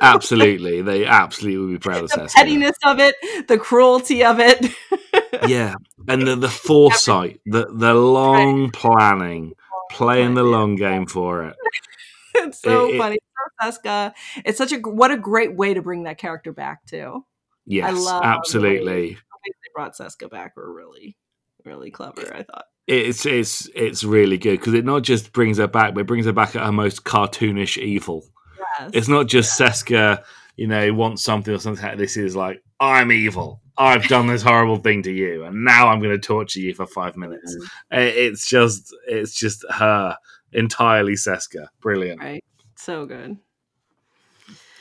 [0.00, 0.82] Absolutely.
[0.82, 3.14] They absolutely would be proud of the pettiness of it,
[3.48, 4.66] the cruelty of it.
[5.46, 5.74] Yeah,
[6.08, 9.52] and the, the foresight, the the long planning,
[9.90, 11.56] playing the long game for it.
[12.34, 13.18] it's so It- it- funny.
[13.62, 14.12] So Seska.
[14.44, 17.24] It's such a what a great way to bring that character back too.
[17.66, 18.86] Yes, love absolutely.
[18.86, 21.16] way- I think they brought Seska back were really,
[21.64, 22.34] really clever.
[22.34, 22.64] I thought.
[22.86, 26.26] It's it's it's really good because it not just brings her back, but it brings
[26.26, 28.24] her back at her most cartoonish evil.
[28.58, 28.90] Yes.
[28.92, 30.22] It's not just Seska,
[30.56, 31.96] you know, wants something or something.
[31.96, 33.60] This is like I'm evil.
[33.76, 36.86] I've done this horrible thing to you, and now I'm going to torture you for
[36.86, 37.54] five minutes.
[37.56, 37.98] Mm-hmm.
[37.98, 40.16] It's just it's just her
[40.52, 41.68] entirely Seska.
[41.80, 42.20] Brilliant.
[42.20, 42.44] right.
[42.76, 43.38] So good.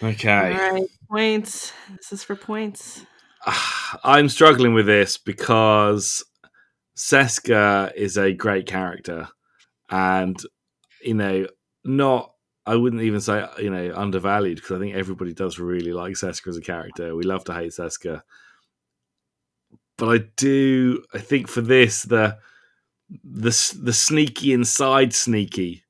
[0.01, 0.53] Okay.
[0.53, 0.83] All right.
[1.09, 1.73] Points.
[1.95, 3.05] This is for points.
[4.03, 6.23] I'm struggling with this because
[6.95, 9.29] Seska is a great character,
[9.89, 10.41] and
[11.03, 11.47] you know,
[11.83, 12.33] not
[12.67, 16.47] I wouldn't even say you know undervalued because I think everybody does really like Seska
[16.47, 17.15] as a character.
[17.15, 18.21] We love to hate Seska,
[19.97, 21.03] but I do.
[21.13, 22.37] I think for this the
[23.23, 25.83] the the sneaky inside sneaky.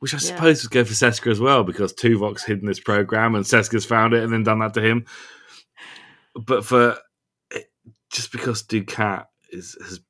[0.00, 0.36] Which I Yeah.
[0.36, 4.14] suppose would go for Seska as well because Tuvok's hidden this program and Seska's found
[4.14, 5.06] it and then done that to him
[6.34, 6.98] but for
[8.10, 10.00] just because Dukat is has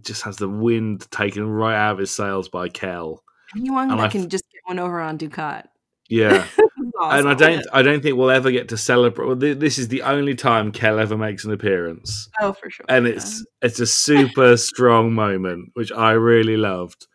[0.00, 3.22] just has the wind taken right out of his sails by Kel.
[3.56, 5.64] Anyone And that I can just one over on Dukat.
[6.08, 7.28] Yeah, is and.
[7.28, 9.26] I don't I don't think we'll ever get to celebrate.
[9.26, 12.86] Well, th- this is the only time Kel ever makes an appearance, Oh, for sure.
[12.88, 17.06] and it's it's a super strong moment, which I really loved.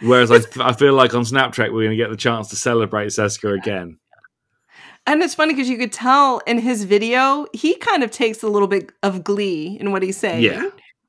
[0.00, 2.56] Whereas I, I feel like on Snap Trek we're going to get the chance to
[2.56, 3.98] celebrate Seska again.
[5.06, 8.46] And it's funny because you could tell in his video, he kind of takes a
[8.48, 10.42] little bit of glee in what he's saying.
[10.44, 10.68] Yeah.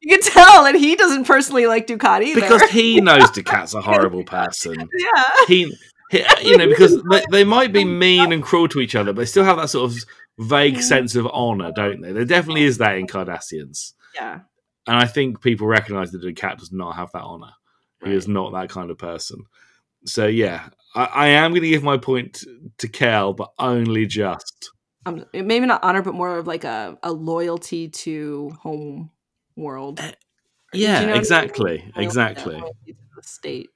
[0.10, 2.42] You can tell that he doesn't personally like Dukat either.
[2.42, 4.74] Because he knows Dukat's a horrible person.
[4.98, 5.24] yeah.
[5.48, 5.76] he,
[6.10, 9.22] he you know because they, they might be mean and cruel to each other but
[9.22, 9.98] they still have that sort of
[10.40, 14.40] vague sense of honor don't they there definitely is that in cardassians Yeah.
[14.88, 17.52] and i think people recognize that Dukat does not have that honor
[18.04, 19.44] he is not that kind of person
[20.06, 22.44] so yeah i, I am going to give my point
[22.80, 24.72] to kel but only just
[25.06, 29.12] Um, maybe not honor, but more of like a, a loyalty to home
[29.60, 30.00] world.
[30.00, 30.14] yeah
[30.74, 31.16] you know what I mean?
[31.20, 32.64] exactly exactly
[33.20, 33.70] the state.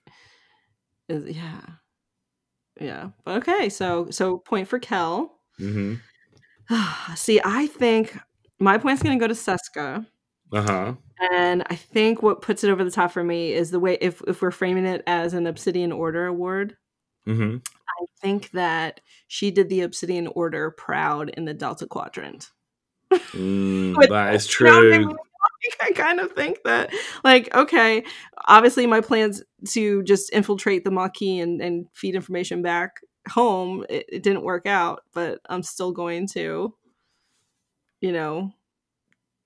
[1.10, 1.62] Is, yeah.
[2.80, 3.10] Yeah.
[3.24, 3.70] But okay.
[3.70, 5.38] So, so point for Kel.
[5.58, 5.96] hmm
[7.16, 8.18] See, I think
[8.60, 10.06] my point's going to go to Seska.
[10.52, 10.94] uh-huh
[11.32, 14.22] And I think what puts it over the top for me is the way if
[14.28, 16.78] if we're framing it as an Obsidian Order award,
[17.26, 17.58] hmm
[18.02, 22.50] I think that she did the Obsidian Order proud in the Delta Quadrant.
[23.12, 25.16] mm, that is true
[25.82, 26.92] I kind of think that,
[27.24, 28.04] like, okay,
[28.46, 32.98] obviously my plans to just infiltrate the Maquis and, and feed information back
[33.30, 36.74] home, it, it didn't work out, but I'm still going to,
[38.02, 38.52] you know,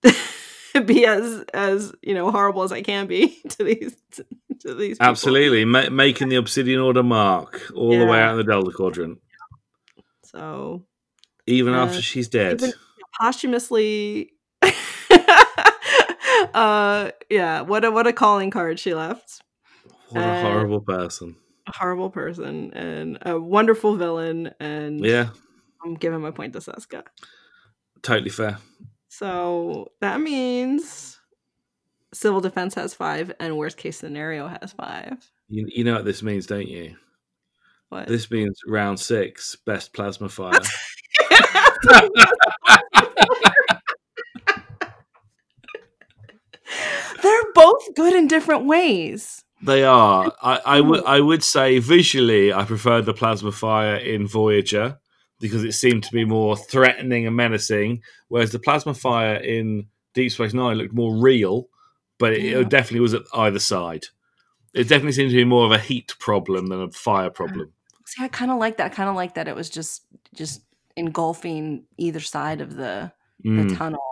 [0.85, 3.95] be as as you know horrible as I can be to these
[4.59, 5.07] to these people.
[5.09, 9.19] Absolutely, Ma- making the Obsidian Order mark all the way out in the Delta Quadrant,
[10.23, 10.83] So
[11.47, 12.61] even Uh, after she's dead.
[12.61, 12.73] even-
[13.19, 14.33] posthumously
[16.53, 19.41] uh yeah what a what a calling card she left
[20.09, 21.35] What a uh, horrible person.
[21.67, 25.29] a horrible person and a wonderful villain and Yeah,
[25.83, 27.03] i'm giving my point to seska
[28.01, 28.57] totally fair.
[29.09, 31.19] so that means
[32.13, 36.23] civil defense has five and worst case scenario has five You, you know what this
[36.23, 36.95] means, don't you?
[37.89, 40.51] what This means round six, best plasma fire.
[47.21, 50.31] they're both good in different ways They are.
[50.41, 54.87] I, I would I would say visually I prefer the plasma fire in Voyager
[55.39, 60.31] because it seemed to be more threatening and menacing, whereas the plasma fire in Deep
[60.31, 61.55] Space Nine looked more real,
[62.19, 62.59] but it, Yeah.
[62.61, 64.05] it definitely was at either side.
[64.73, 67.67] It definitely seemed to be more of a heat problem than a fire problem.
[68.05, 68.91] See, I kind of like that.
[68.91, 70.05] I kind of like that it was just
[70.41, 70.61] just
[70.95, 73.11] engulfing either side of the
[73.43, 73.77] the Mm.
[73.77, 74.06] tunnel.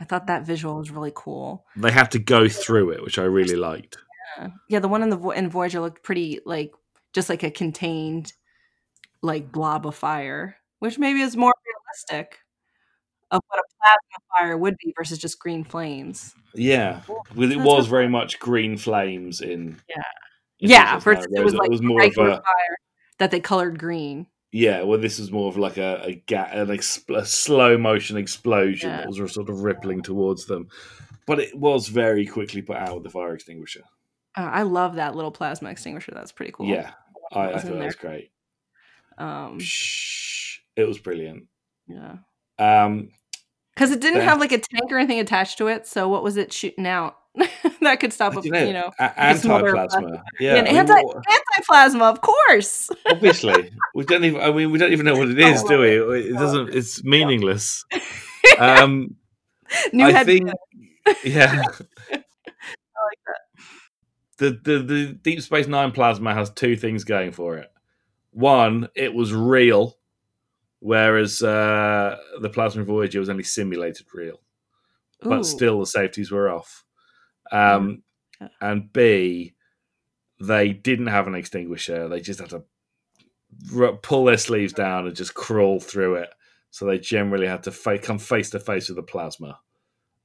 [0.00, 1.64] I thought that visual was really cool.
[1.76, 3.96] They had to go through it, which I really liked.
[4.38, 6.72] Yeah, yeah the one in the Vo- in Voyager looked pretty like
[7.12, 8.32] just like a contained
[9.22, 12.40] like blob of fire, which maybe is more realistic
[13.30, 16.34] of what a plasma fire would be versus just green flames.
[16.54, 19.80] Yeah, Well, it That's was very much green flames in.
[19.88, 20.02] Yeah.
[20.60, 22.76] in Yeah, Deep Space versus it was like it was more of a fire
[23.18, 24.26] that they colored green.
[24.52, 28.16] Yeah, well, this is more of like a a, ga- an expl- a slow motion
[28.16, 28.96] explosion Yeah.
[28.98, 30.68] that was sort of rippling towards them,
[31.26, 33.82] but it was very quickly put out with the fire extinguisher.
[34.36, 36.12] Uh, I love that little plasma extinguisher.
[36.14, 36.66] That's pretty cool.
[36.66, 36.92] Yeah,
[37.32, 38.30] I, I thought that was great.
[39.18, 41.44] Um, Shh, it was brilliant.
[41.88, 42.16] yeah.
[42.58, 43.10] Um,
[43.74, 46.36] Because it didn't have like a tank or anything attached to it, so what was
[46.36, 47.16] it shooting out
[47.80, 50.22] that could stop I a don't know, you know a- a anti-plasma.
[50.40, 52.90] yeah, Yeah, an I mean, anti what- anti-plasma, of course.
[53.10, 54.40] obviously we don't even.
[54.40, 56.20] I mean, we don't even know what it is, Oh, do we?
[56.30, 56.74] It doesn't.
[56.74, 57.84] It's meaningless.
[58.60, 59.16] Um,
[59.92, 60.48] New I head think,
[61.24, 61.62] yeah.
[62.10, 62.24] like
[63.26, 63.40] that.
[64.38, 67.68] The, the the Deep Space Nine plasma has two things going for it.
[68.30, 69.98] One, it was real,
[70.78, 74.40] whereas uh, the plasma Voyager was only simulated real,
[75.24, 76.84] Ooh, but still the safeties were off.
[77.52, 78.02] Um,
[78.40, 78.48] Yeah.
[78.60, 79.54] And B,
[80.40, 82.64] they didn't have an extinguisher; they just had to
[83.74, 86.28] r- pull their sleeves down and just crawl through it.
[86.70, 89.58] So they generally had to fa- come face to face with the plasma.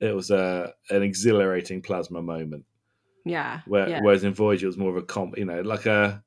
[0.01, 2.65] It was a an exhilarating plasma moment.
[3.23, 4.01] yeah, Where, yeah.
[4.01, 6.21] Whereas in Voyager, it was more of a com, you know, like a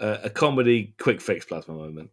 [0.00, 2.10] a, a comedy quick fix plasma moment.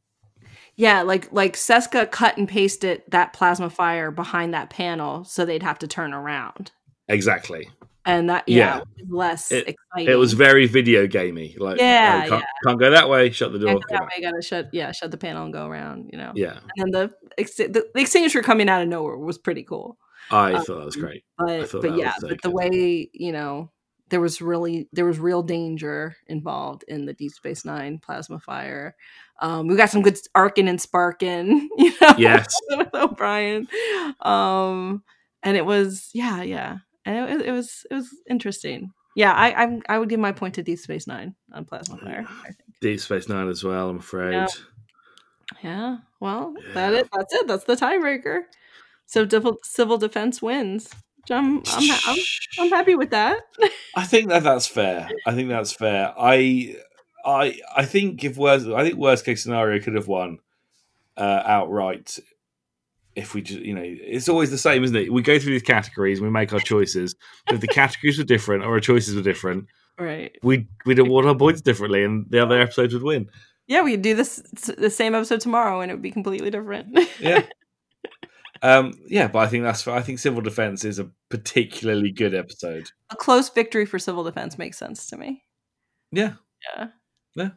[0.75, 5.63] yeah, like like Seska cut and pasted that plasma fire behind that panel, so they'd
[5.63, 6.71] have to turn around,
[7.07, 7.69] Exactly.
[8.05, 8.57] And that Yeah.
[8.57, 10.11] yeah, was less It- exciting.
[10.13, 11.55] It was very video gamey.
[11.57, 13.29] Like, Yeah, oh, can't, can't go that way.
[13.31, 13.73] Shut the door.
[13.75, 16.31] go that way gotta shut yeah shut the panel and go around, you know.
[16.35, 19.97] Yeah, And the, the the extinguisher coming out of nowhere was pretty cool.
[20.31, 21.23] I Um, thought that was great.
[21.37, 23.71] but but yeah but the way you know
[24.09, 28.95] there was really there was real danger involved in the deep space nine plasma fire
[29.41, 32.53] um we got some good arcing and sparking you know Yes.
[32.69, 33.67] with o'brien
[34.21, 35.03] um
[35.41, 39.53] and it was yeah yeah and it, was- it was it was interesting yeah i
[39.63, 42.57] I'm, i would give my point to deep space nine on plasma fire I think.
[42.81, 43.87] Deep Space Nine as well.
[43.89, 44.33] I'm afraid.
[44.33, 44.47] Yeah.
[45.63, 48.41] yeah well that it that's it that's the tiebreaker
[49.05, 50.89] so civil civil defense wins
[51.31, 52.17] i'm i'm, ha- I'm
[52.59, 53.37] I'm happy with that.
[53.95, 55.09] I think that that's fair.
[55.25, 56.13] I think that's fair.
[56.19, 56.75] I,
[57.25, 60.39] I, I think if worst, I think worst case scenario could have won
[61.17, 62.19] uh, outright.
[63.15, 65.13] If we just, you know, it's always the same, isn't it?
[65.13, 67.15] We go through these categories, we make our choices.
[67.51, 69.65] if the categories were different or our choices were different,
[69.99, 70.31] Right.
[70.41, 73.29] we we'd award our points differently, and the other episodes would win.
[73.67, 74.37] Yeah, we could do this
[74.77, 76.97] the same episode tomorrow and it would be completely different.
[77.19, 77.43] Yeah.
[78.61, 79.85] Um, yeah, but I think that's.
[79.89, 82.89] I think Civil Defense is a particularly good episode.
[83.09, 85.43] A close victory for civil defense makes sense to me.
[86.13, 86.35] Yeah,
[86.77, 86.87] Yeah.
[87.35, 87.49] yeah,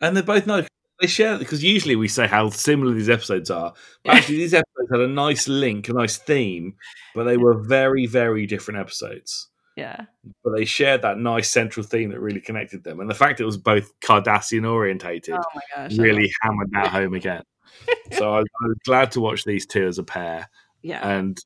[0.00, 0.66] and they're both nice.
[1.00, 3.72] They share because usually we say how similar these episodes are.
[4.04, 6.74] But actually, these episodes had a nice link, a nice theme,
[7.14, 9.48] but they were very, very different episodes.
[9.76, 10.04] Yeah.
[10.44, 13.46] But they shared that nice central theme that really connected them, and the fact it
[13.46, 15.96] was both Cardassian orientated Oh gosh.
[15.96, 17.44] Really hammered that home again.
[18.12, 20.48] so I, I was glad to watch these two as a pair.
[20.82, 21.06] Yeah.
[21.06, 21.38] and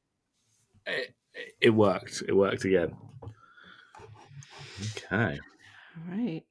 [0.86, 1.14] it,
[1.60, 2.22] it worked.
[2.26, 2.96] It worked again.
[4.96, 5.38] Okay.
[5.38, 6.42] All right.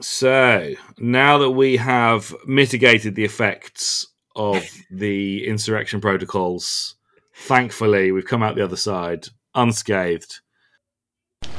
[0.00, 6.96] So now that we have mitigated the effects of the insurrection protocols
[7.34, 10.40] Thankfully, we've come out the other side unscathed.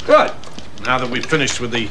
[0.05, 0.31] Good.
[0.85, 1.89] Now that we've finished with the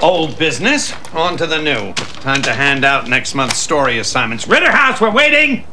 [0.00, 1.92] old business, on to the new.
[2.22, 4.46] Time to hand out next month's story assignments.
[4.46, 5.66] Ritterhouse, we're waiting!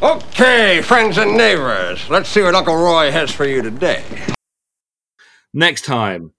[0.00, 4.04] Okay, friends and neighbors, let's see what Uncle Roy has for you today.
[5.54, 6.32] Next time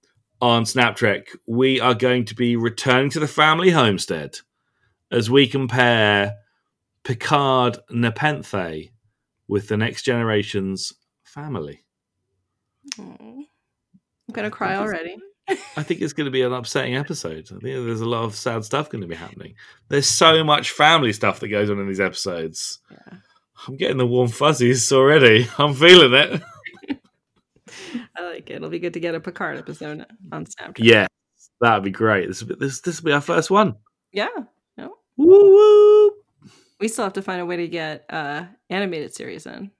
[0.44, 4.36] on Snap Trek, we are going to be returning to the family homestead
[5.10, 6.34] as we compare
[7.02, 8.90] Picard Nepenthe
[9.48, 10.92] with the next generation's
[11.22, 11.82] family.
[13.00, 13.04] Aw.
[13.08, 13.46] I'm
[14.32, 15.16] gonna cry already.
[15.48, 17.48] I think it's going to be an upsetting episode.
[17.50, 19.54] I think there's a lot of sad stuff going to be happening.
[19.88, 22.78] There's so much family stuff that goes on in these episodes.
[22.90, 23.18] Yeah.
[23.68, 25.46] I'm getting the warm fuzzies already.
[25.58, 26.42] I'm feeling it.
[28.16, 28.56] I like it.
[28.56, 30.86] It'll be good to get a Picard episode on Snap Trek.
[30.86, 31.06] Yeah,
[31.60, 32.28] that'd be great.
[32.28, 33.76] This will be, this this will be our first one.
[34.12, 34.28] Yeah.
[34.76, 34.94] No.
[35.16, 36.12] Woo woo!
[36.80, 39.70] We still have to find a way to get uh animated series in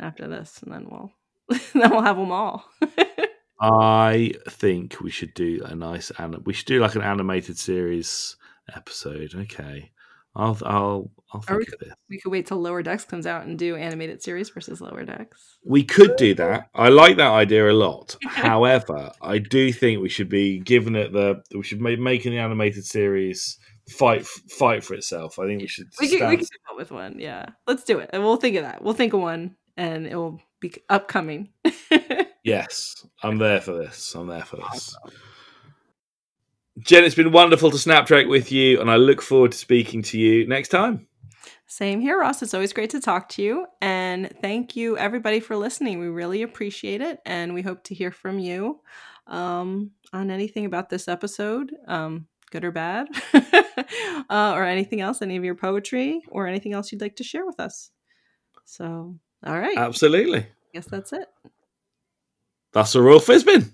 [0.00, 1.12] after this, and then we'll
[1.74, 2.64] then we'll have them all.
[3.60, 8.36] I think we should do a nice and we should do like an animated series
[8.74, 9.34] episode.
[9.34, 9.92] Okay,
[10.36, 11.94] I'll I'll I'll Or we think of this.
[12.08, 15.58] we could wait till Lower Decks comes out and do animated series versus Lower Decks.
[15.64, 16.68] We could do that.
[16.74, 18.16] I like that idea a lot.
[18.28, 22.38] However, I do think we should be giving it the we should be making the
[22.38, 23.58] animated series
[23.88, 25.38] fight fight for itself.
[25.38, 25.86] I think we should.
[26.00, 27.18] We could, we stand- could come up with one.
[27.18, 28.82] Yeah, let's do it, and we'll think of that.
[28.82, 31.50] We'll think of one, and it will be upcoming.
[32.46, 34.14] Yes, I'm there for this.
[34.14, 34.94] I'm there for this.
[36.80, 40.02] Jen, it's been wonderful to snap track with you, and I look forward to speaking
[40.02, 41.06] to you next time.
[41.66, 42.42] Same here, Ross.
[42.42, 43.66] It's always great to talk to you.
[43.80, 45.98] And thank you, everybody, for listening.
[45.98, 47.20] We really appreciate it.
[47.24, 48.80] And we hope to hear from you
[49.26, 55.36] um, on anything about this episode, um, good or bad, uh, or anything else, any
[55.36, 57.90] of your poetry, or anything else you'd like to share with us.
[58.64, 59.78] So, all right.
[59.78, 60.46] Absolutely.
[60.72, 61.28] guess that's it.
[62.72, 63.70] That's a Royal Fizzbin.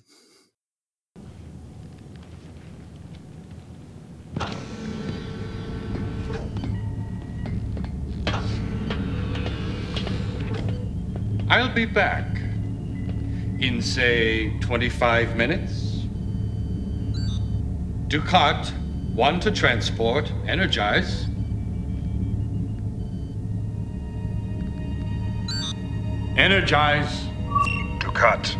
[11.51, 12.25] I'll be back
[13.59, 16.07] in, say, 25 minutes.
[18.07, 18.73] Dukat,
[19.17, 21.27] one to transport, energize.
[26.37, 27.27] Energize.
[27.99, 28.57] Dukat,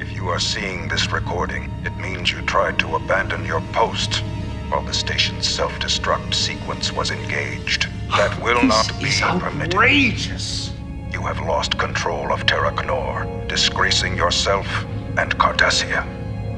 [0.00, 4.24] if you are seeing this recording, it means you tried to abandon your post
[4.70, 7.86] while the station's self-destruct sequence was engaged.
[8.10, 9.74] That will not be is permitted.
[9.74, 10.73] outrageous.
[11.14, 14.66] You have lost control of Terok Nor, disgracing yourself
[15.16, 16.02] and Cardassia.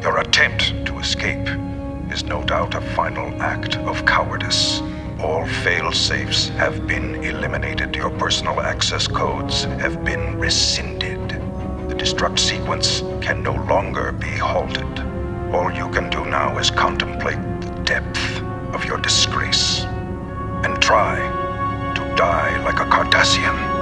[0.03, 1.47] Your attempt to escape
[2.11, 4.81] is no doubt a final act of cowardice.
[5.21, 7.95] All fail safes have been eliminated.
[7.95, 11.29] Your personal access codes have been rescinded.
[11.91, 15.01] The destruct sequence can no longer be halted.
[15.53, 18.41] All you can do now is contemplate the depth
[18.73, 19.85] of your disgrace
[20.65, 21.15] and try
[21.95, 23.76] to die like a Cardassian.